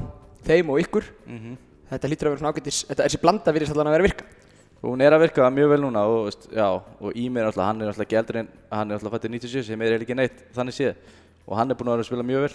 [0.46, 1.10] þeim og ykkur.
[1.30, 1.58] Mm
[1.90, 4.28] þetta hlýtur að vera svona ágætis, þetta, þessi blanda virðist allan að vera að virka.
[4.80, 7.82] Hún er að virka mjög vel núna og, veist, já, og Ímir er alltaf, hann
[7.82, 11.16] er alltaf eldri en hann er alltaf fættur 97 sem er ekki neitt þannig séð.
[11.50, 12.52] Og hann er búinn að vera að spila mjög vel.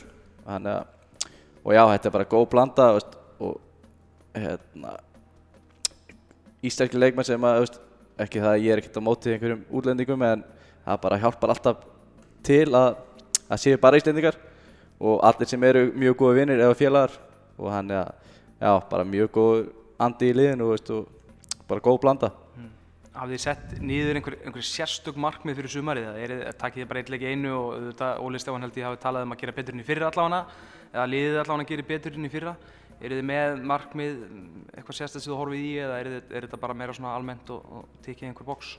[0.47, 0.87] Hann er,
[1.64, 4.95] og já, þetta er bara góð blanda veist, og hérna
[6.64, 7.80] íslenski leikmenn sem að, veist,
[8.20, 10.44] ekki það að ég er ekkert á móti einhverjum útlendingum en
[10.84, 11.86] það bara hjálpar alltaf
[12.46, 12.98] til að,
[13.48, 14.38] að séu bara íslendingar
[15.00, 17.16] og allir sem eru mjög góði vinnir eða félagar
[17.58, 18.12] og hann er
[18.60, 19.66] já, bara mjög góð
[20.04, 21.08] andi í liðinu veist, og
[21.68, 22.30] bara góð blanda.
[23.14, 27.02] Hafið þið sett niður einhver, einhver sérstök markmið fyrir sumarið eða er, takkið þið bara
[27.02, 29.76] eitt leik í einu og Óli Stefán held ég hafi talað um að gera betur
[29.76, 30.40] inn í fyrra allavega
[30.90, 32.56] eða liðið allavega að gera betur inn í fyrra
[33.05, 34.18] eru þið með markmið
[34.74, 37.64] eitthvað sérstætt sem þú horfið í eða er, er þetta bara meira svona almennt og,
[37.78, 38.74] og tekið einhver bóks?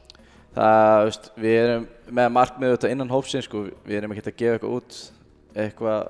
[0.55, 4.57] Það, veist, við erum með markmið auðvitað innan hópsins sko, við erum ekki að gefa
[4.57, 4.99] eitthvað út
[5.55, 6.05] eitthvað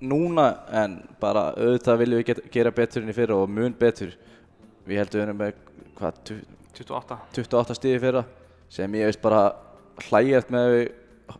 [0.00, 0.46] núna
[0.80, 4.14] en bara auðvitað viljum við geta, gera betur inn í fyrra og mun betur.
[4.88, 5.58] Við heldum við erum með
[5.98, 6.20] hvað
[6.80, 8.24] 28 28 stíði fyrra
[8.72, 9.42] sem ég veist bara
[10.06, 10.76] hlægjast með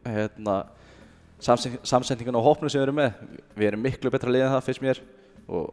[0.04, 0.56] hérna,
[1.40, 3.22] samsendingun á hópnu sem við erum með.
[3.56, 5.00] Við erum miklu betra lið en það fyrst mér.
[5.48, 5.70] Og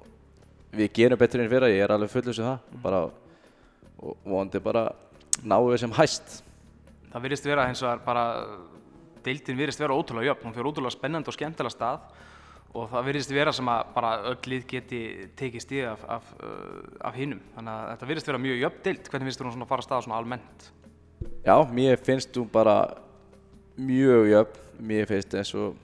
[0.78, 2.60] við gerum betur inn fyrra ég er alveg fullur sem það.
[2.72, 2.82] Mm.
[2.84, 3.02] bara,
[3.98, 4.84] og vonandi bara
[5.44, 6.40] náum við sem hæst.
[7.12, 8.26] Það virðist vera eins og bara
[9.26, 10.48] deildin virðist vera ótrúlega jöfn.
[10.48, 12.08] Hún fyrir ótrúlega spennandi og skemmtilega stað
[12.78, 15.02] og það virðist vera sem að bara öll lið geti
[15.40, 19.10] tekið stíð af, af, uh, af hinnum þannig að þetta virðist vera mjög jöfn deilt
[19.10, 20.68] hvernig finnst þú hún að fara að staða svona almennt?
[21.48, 22.78] Já, mér finnst þú bara
[23.78, 24.64] mjög jöfn.
[24.78, 25.78] Mér finnst eins og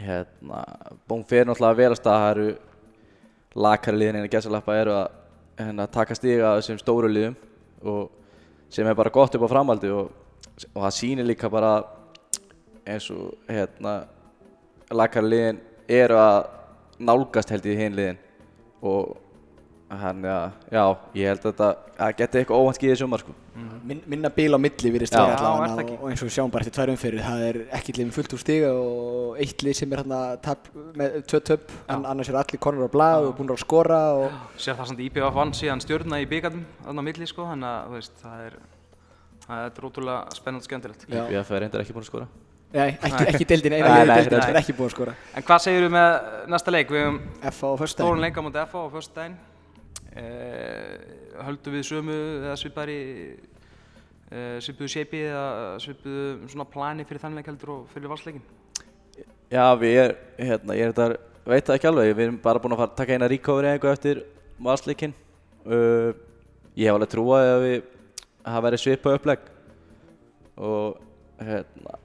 [0.00, 0.62] hérna,
[1.08, 2.46] búin fyrir náttúrulega að vera að staða það eru
[3.54, 5.06] lakari liðin en að gesalappa eru að
[5.60, 7.36] hérna, taka stíga þessum stóru liðum
[7.90, 8.10] og
[8.70, 10.10] sem er bara gott upp á framaldi og,
[10.74, 11.72] og það sýnir líka bara
[12.86, 13.96] eins og hérna
[14.90, 16.38] lakari liðin eru að
[17.00, 18.22] nálgast held í hinn liðin
[18.86, 19.16] og
[19.90, 20.82] hann, já, já,
[21.18, 23.32] ég held að þetta geti eitthvað óvænt skýðið sumar sko.
[23.56, 23.70] Mm.
[23.90, 26.52] Min, minna bíl á milli virðist er allavega það og, og eins og við sjáum
[26.54, 29.78] bara eftir tvær umfyrir það er ekki lið með fullt úr stiga og eitt lið
[29.80, 30.68] sem er hérna tap,
[31.00, 34.36] með tvö töp en annars er allir konur á blað og búin að skora og
[34.54, 37.96] Sér það samt IPVF vann síðan stjórna í byggarnum þarna á milli sko þannig að
[37.96, 38.60] veist það er
[39.48, 41.10] það er ótrúlega spennandi og skemmtilegt.
[41.10, 42.30] Við að reyndar ekki búin að skora
[42.70, 44.18] Nei, ekki, ekki deildin, eina nei.
[44.22, 46.10] sem er ekki búin að skora En hvað segir við með
[46.52, 46.92] næsta leik?
[46.94, 47.16] Við höfum
[47.50, 49.49] F á fyrsta stóran leik á móti FA á föstudaginn eh,
[50.10, 52.96] Höldum við sömu eða svipari
[54.30, 58.42] eh, svipuðu shape eða svipuðu svona plani fyrir þann leik heldur og fyrir valsleikin?
[59.50, 62.74] Já, við er, hérna, ég er þetta, veit það ekki alveg, við erum bara búin
[62.74, 64.20] að fara að taka eina recovery eitthvað eftir
[64.62, 65.14] valsleikin.
[65.66, 66.10] Uh,
[66.78, 67.88] ég hef alveg trúið að við
[68.46, 69.48] hafa verið svipað upplegg
[70.60, 71.00] og
[71.40, 71.96] hérna,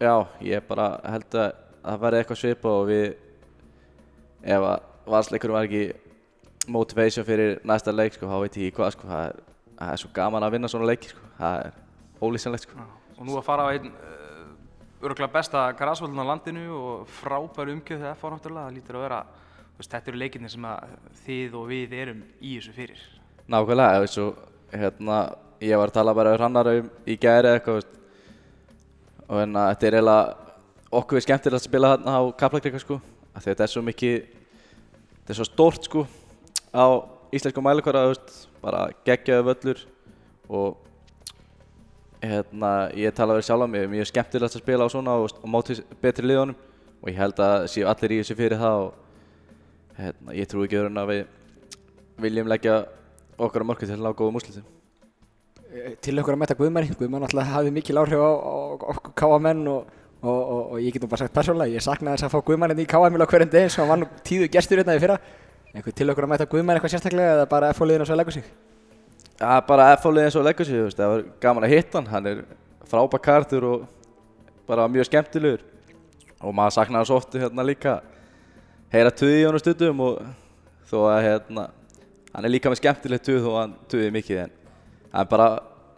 [0.00, 0.14] já,
[0.48, 3.04] ég bara held að það verði eitthvað svipað og við,
[4.56, 5.84] ef að valsleikurinn var ekki
[6.70, 9.42] motivation fyrir næsta leik, sko, þá veit ég hvað, sko, það er,
[9.80, 11.76] það er svo gaman að vinna svona leiki, sko, það er
[12.20, 12.86] ólýsanlegt, sko.
[13.18, 18.04] Og nú að fara á einn uh, örgulega besta grasvöldun á landinu og frábær umgjöð
[18.04, 19.20] þegar FA náttúrulega, það lítur að vera
[19.80, 23.06] veist, þetta eru leikinni sem að þið og við erum í þessu fyrir.
[23.50, 24.42] Nákvæmlega, eins og
[24.72, 25.22] hérna,
[25.64, 27.96] ég var að tala bara um hrannar um í gæri eitthvað veist.
[29.26, 30.50] og hérna, þetta er eiginlega
[31.00, 33.00] okkur við skemmtilegt að spila þarna á Kaplakrika sko,
[33.38, 36.06] þetta er svo mikið þetta er svo stórt sko
[36.74, 36.86] á
[37.34, 38.08] íslensku mælikvara,
[38.62, 39.84] bara geggjaðu völlur
[40.50, 40.78] og
[42.20, 45.48] hérna, ég tala verið sjálf á mig, mjög skemmtilegt að spila á svona og, og
[45.48, 46.56] móti betri liðunum
[47.00, 50.80] og ég held að séu allir í þessu fyrir það og hérna, ég trúi ekki
[50.80, 51.22] öðrun að við
[52.20, 52.76] viljum leggja
[53.40, 54.66] okkar á mörku til að ná góðum úrslitum.
[56.02, 58.30] til okkur að mæta Guðmanni Guðmann alltaf hafði mikil áhrif á,
[58.90, 59.86] okkur káamenn og,
[60.20, 62.74] og, og, og ég get nú bara sagt persónulega ég saknaði þess að fá Guðmann
[62.74, 65.20] hérna í á hverjum degi sem hann var nú tíðu gestur hérna í fyrra
[65.74, 68.38] einhver til okkur að mæta Guðmann eitthvað sérstaklega eða bara F-fóliðin og svo að leggur
[68.38, 68.50] sig
[69.40, 72.08] er bara F-fólið eins og leggur sig, þú veist, það var gaman að hitta hann,
[72.12, 72.40] hann er
[72.90, 73.86] frábær kartur og
[74.68, 75.62] bara mjög skemmtilegur
[76.40, 78.00] og maður saknar hans ofta hérna líka
[78.92, 80.20] heyra tuði í honum stundum og
[80.90, 81.66] þó að hérna,
[82.34, 84.54] hann er líka með skemmtilegt tuð og hann tuði mikið en
[85.22, 85.48] er bara,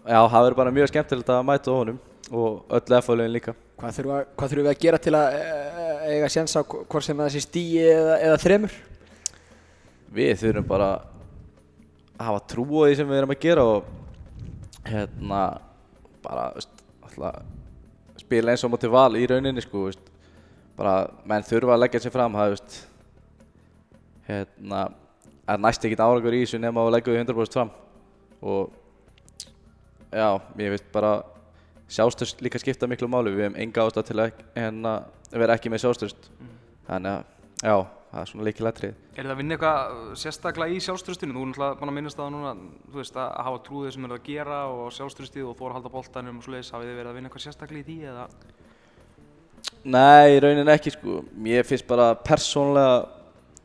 [0.06, 2.00] já, það verður bara mjög skemmtilegt að mæta honum
[2.32, 3.56] og öllu F-fóliðin líka.
[3.80, 7.04] Hvað þurfum, að, hvað þurfum við að gera til að eh, eiga séns á hvort
[7.04, 8.76] sem það sé stíi eða, eða þremur?
[10.12, 10.88] Við þurfum bara
[12.18, 13.90] að hafa trú á því sem við erum að gera og
[14.86, 15.42] hérna
[16.22, 17.42] bara alltaf,
[18.20, 20.10] spila eins og móti val í rauninni sko, veist,
[20.78, 22.76] bara menn þurfa að leggja sér fram það veist,
[24.28, 24.82] hérna
[25.52, 27.72] er næst ekkert árangur í þessu nema að leggja því 100% fram
[28.42, 28.70] og
[30.12, 31.16] já, mér veist bara
[31.92, 34.94] sjálfstöðst líka skipta miklu máli við hefum enga ástæð til að hérna,
[35.32, 36.30] vera ekki með sjálfstöðst
[36.88, 37.76] þannig að já,
[38.12, 38.96] það er svona leikilætrið.
[39.16, 41.32] Er það að vinna eitthvað uh, sérstaklega í sjálfströstinu?
[41.32, 42.52] Þú er náttúrulega búin að minnast það núna,
[42.92, 46.42] þú veist, að hafa trúðið sem er að gera og sjálfströstið og þóra halda boltanum
[46.42, 48.26] og svoleiðis, hafið þið verið að vinna eitthvað sérstaklega í því eða?
[49.82, 51.16] Nei, í rauninni ekki sko.
[51.42, 52.92] Mér finnst bara persónlega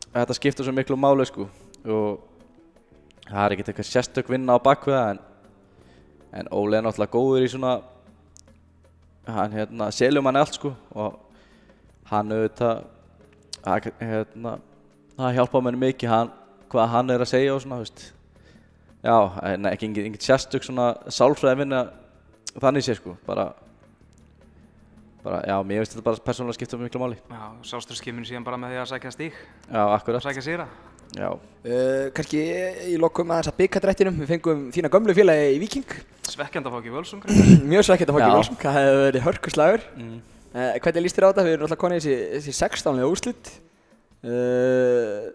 [0.08, 1.46] að þetta skipta svo miklu máli sko.
[1.86, 2.24] Og
[3.28, 5.22] það er ekkert eitthvað sérstök vinna á bakveða en,
[6.40, 7.76] en Óli er náttúrulega góður í svona,
[9.28, 10.74] hann hérna, seljum hann allt sko.
[10.98, 11.20] Og
[12.10, 12.86] hann auðvitað,
[13.68, 14.56] að, hérna,
[15.18, 16.32] það hjálpa mér mikið hann,
[16.72, 18.04] hvað hann er að segja og svona, veist.
[19.06, 19.18] Já,
[19.54, 21.86] en ekki engin sérstök svona sálfræði vinna
[22.58, 23.52] þannig sé sko, bara
[25.24, 27.18] bara, já, mér finnst þetta bara persónulega skipta miklu máli.
[27.28, 27.42] Já,
[27.72, 30.24] sjálfströstskipinu síðan bara með því að sækja stík, Já, akkurat.
[30.24, 30.68] sækja sigra.
[31.18, 31.30] Já,
[31.68, 32.40] Uh, kannski
[32.88, 35.90] í lokum aðeins að byggandrættinum, við fengum þína gömlu félagi í Viking.
[36.24, 37.26] Svekkjandi að fá ekki völsung.
[37.74, 38.36] Mjög svekkjandi að fá ekki Já.
[38.38, 39.84] Volsung, það hefur verið hörkuslagur.
[39.98, 40.14] mm.
[40.58, 41.44] Uh, hvernig líst þér á þetta?
[41.46, 43.02] Við erum alltaf konið þessi, þessi 16.
[43.06, 43.50] úrslit.
[44.26, 45.28] Uh,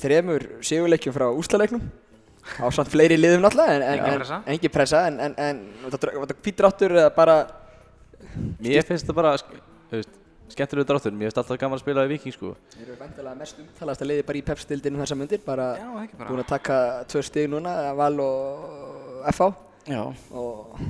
[0.00, 1.82] þremur sigurleikjum frá úrslaleiknum.
[2.56, 4.38] Á samt fleiri liðum náttúrulega, en, en, en, pressa.
[4.48, 7.34] engin pressa, en, en, en var þetta pítráttur eða bara,
[8.64, 10.16] mér finnst þetta bara, sk- þú veist,
[10.54, 11.12] skemmtilegur dráttur.
[11.14, 12.54] Mér finnst alltaf gaman að spila í Viking, sko.
[12.72, 15.68] þeir eru væntalega mest umtalast að liði bara í pepstildinu þessa myndir, bara
[16.06, 16.80] ekki búin að taka
[17.12, 19.50] tvö stig núna, Val og FH
[19.92, 20.02] Já.
[20.32, 20.80] og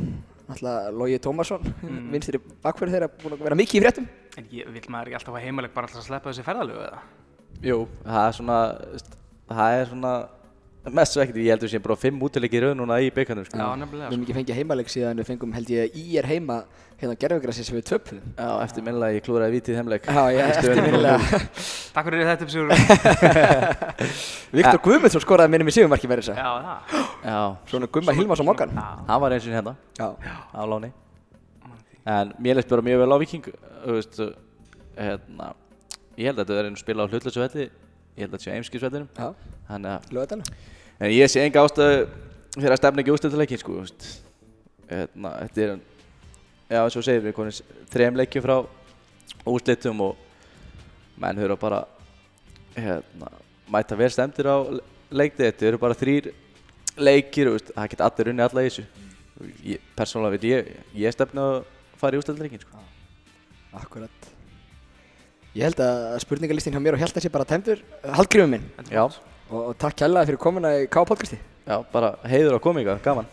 [0.51, 2.11] náttúrulega Logi Tómasson, Mm.
[2.13, 4.09] vinstri bakverð þeirra, búin að vera mikið í fréttum.
[4.39, 7.01] En ég, vill maður ekki alltaf að heimaleg bara alltaf að sleppa þessi ferðalögu eða?
[7.63, 8.59] Jú, það er svona,
[9.51, 10.13] það er svona
[10.89, 11.43] mest svekkindi.
[11.45, 13.59] Ég heldur sem bara fimm útileiki í raun núna í byggarnum, sko.
[13.59, 14.09] Já, Við nefnilega.
[14.09, 16.57] hefum ekki fengið heimaleg síðan við fengum held ég í er heima
[17.01, 18.31] hérna á gerfugrassi sem við töpuðum.
[18.39, 20.09] Já, eftir minnlega ég klúraði vítið heimleik.
[20.09, 21.19] Já, ég eftirminnilega.
[21.95, 22.69] Takk fyrir þetta upp Sigur.
[24.57, 27.07] Viktor Guðmundsson skoraði minnum í sigumarki verið þess Já, það.
[27.29, 27.39] Já,
[27.71, 28.73] Svona Gumma Hilmars á mokkan.
[28.75, 28.87] Já.
[29.09, 30.09] hann var eins og hérna Já.
[30.57, 30.93] á láni.
[32.09, 33.45] En mér leist bara mjög vel á Viking,
[33.85, 34.21] þú veist,
[34.97, 35.53] hérna,
[39.71, 40.59] held að held að að lögadalum.
[41.01, 42.09] En ég sé enga ástæðu
[42.57, 43.79] fyrir að stefna ekki úrstölduleikin sko.
[44.91, 45.75] Hérna, þetta er,
[46.71, 48.57] já eins og segir, við konum þrejum leikjum frá
[49.47, 50.17] úrslitum og
[51.21, 51.85] menn höfðu bara,
[52.75, 53.31] hérna,
[53.71, 56.33] mæta vel stemdir á le- leikdegi, þetta eru bara þrýr
[57.01, 58.85] leikir, veist, það geta allir unni alla í þessu.
[59.97, 60.73] Persónulega vil ég,
[61.07, 61.57] ég stefna að
[62.01, 62.83] fara í úrstölduleikin sko.
[63.79, 64.29] Akkurat.
[65.55, 67.81] Ég held að spurningalistinn hjá mér og Hjalta sé bara tæmdur.
[68.05, 68.67] Haldgrífum minn.
[68.91, 69.07] Já,
[69.51, 71.39] Og, og takk kærlega fyrir komuna í K-podcasti.
[71.67, 73.31] já, bara heiður að koma ykkar, gaman.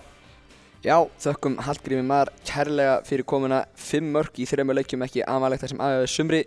[0.81, 3.65] Já, þökkum Hallgrími Mar kærlega fyrir komuna.
[3.77, 6.41] Fimm mörg í þreymur leikjum ekki amalegt það sem aðeins sumri.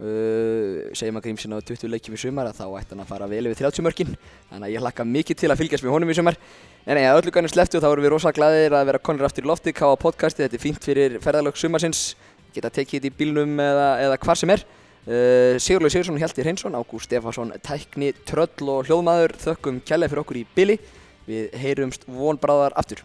[0.00, 3.26] Uh, segjum að Grímsson á 20 leikjum í sumar að þá ætti hann að fara
[3.28, 4.14] vel yfir 30 mörgin
[4.48, 6.38] þannig að ég hlakka mikið til að fylgjast með honum í sumar.
[6.86, 9.44] En nei, að öllu kannum sleftu þá erum við rosa glæðir að vera konir aftur
[9.44, 12.14] í lofti káa podcasti, þetta er fínt fyrir ferðalög sumarsins.
[12.54, 14.64] Geta tekið þetta í bílnum eða, eða hvar sem er
[15.06, 20.40] uh, Sigurlaug Sigursson, Hjalti Hreinsson, Ágúst Stefansson tækni, tröll og hljóðmaður þökkum kærlega fyrir okkur
[20.42, 20.80] í bili.
[21.30, 23.04] Við heyrumst vonbráðar aftur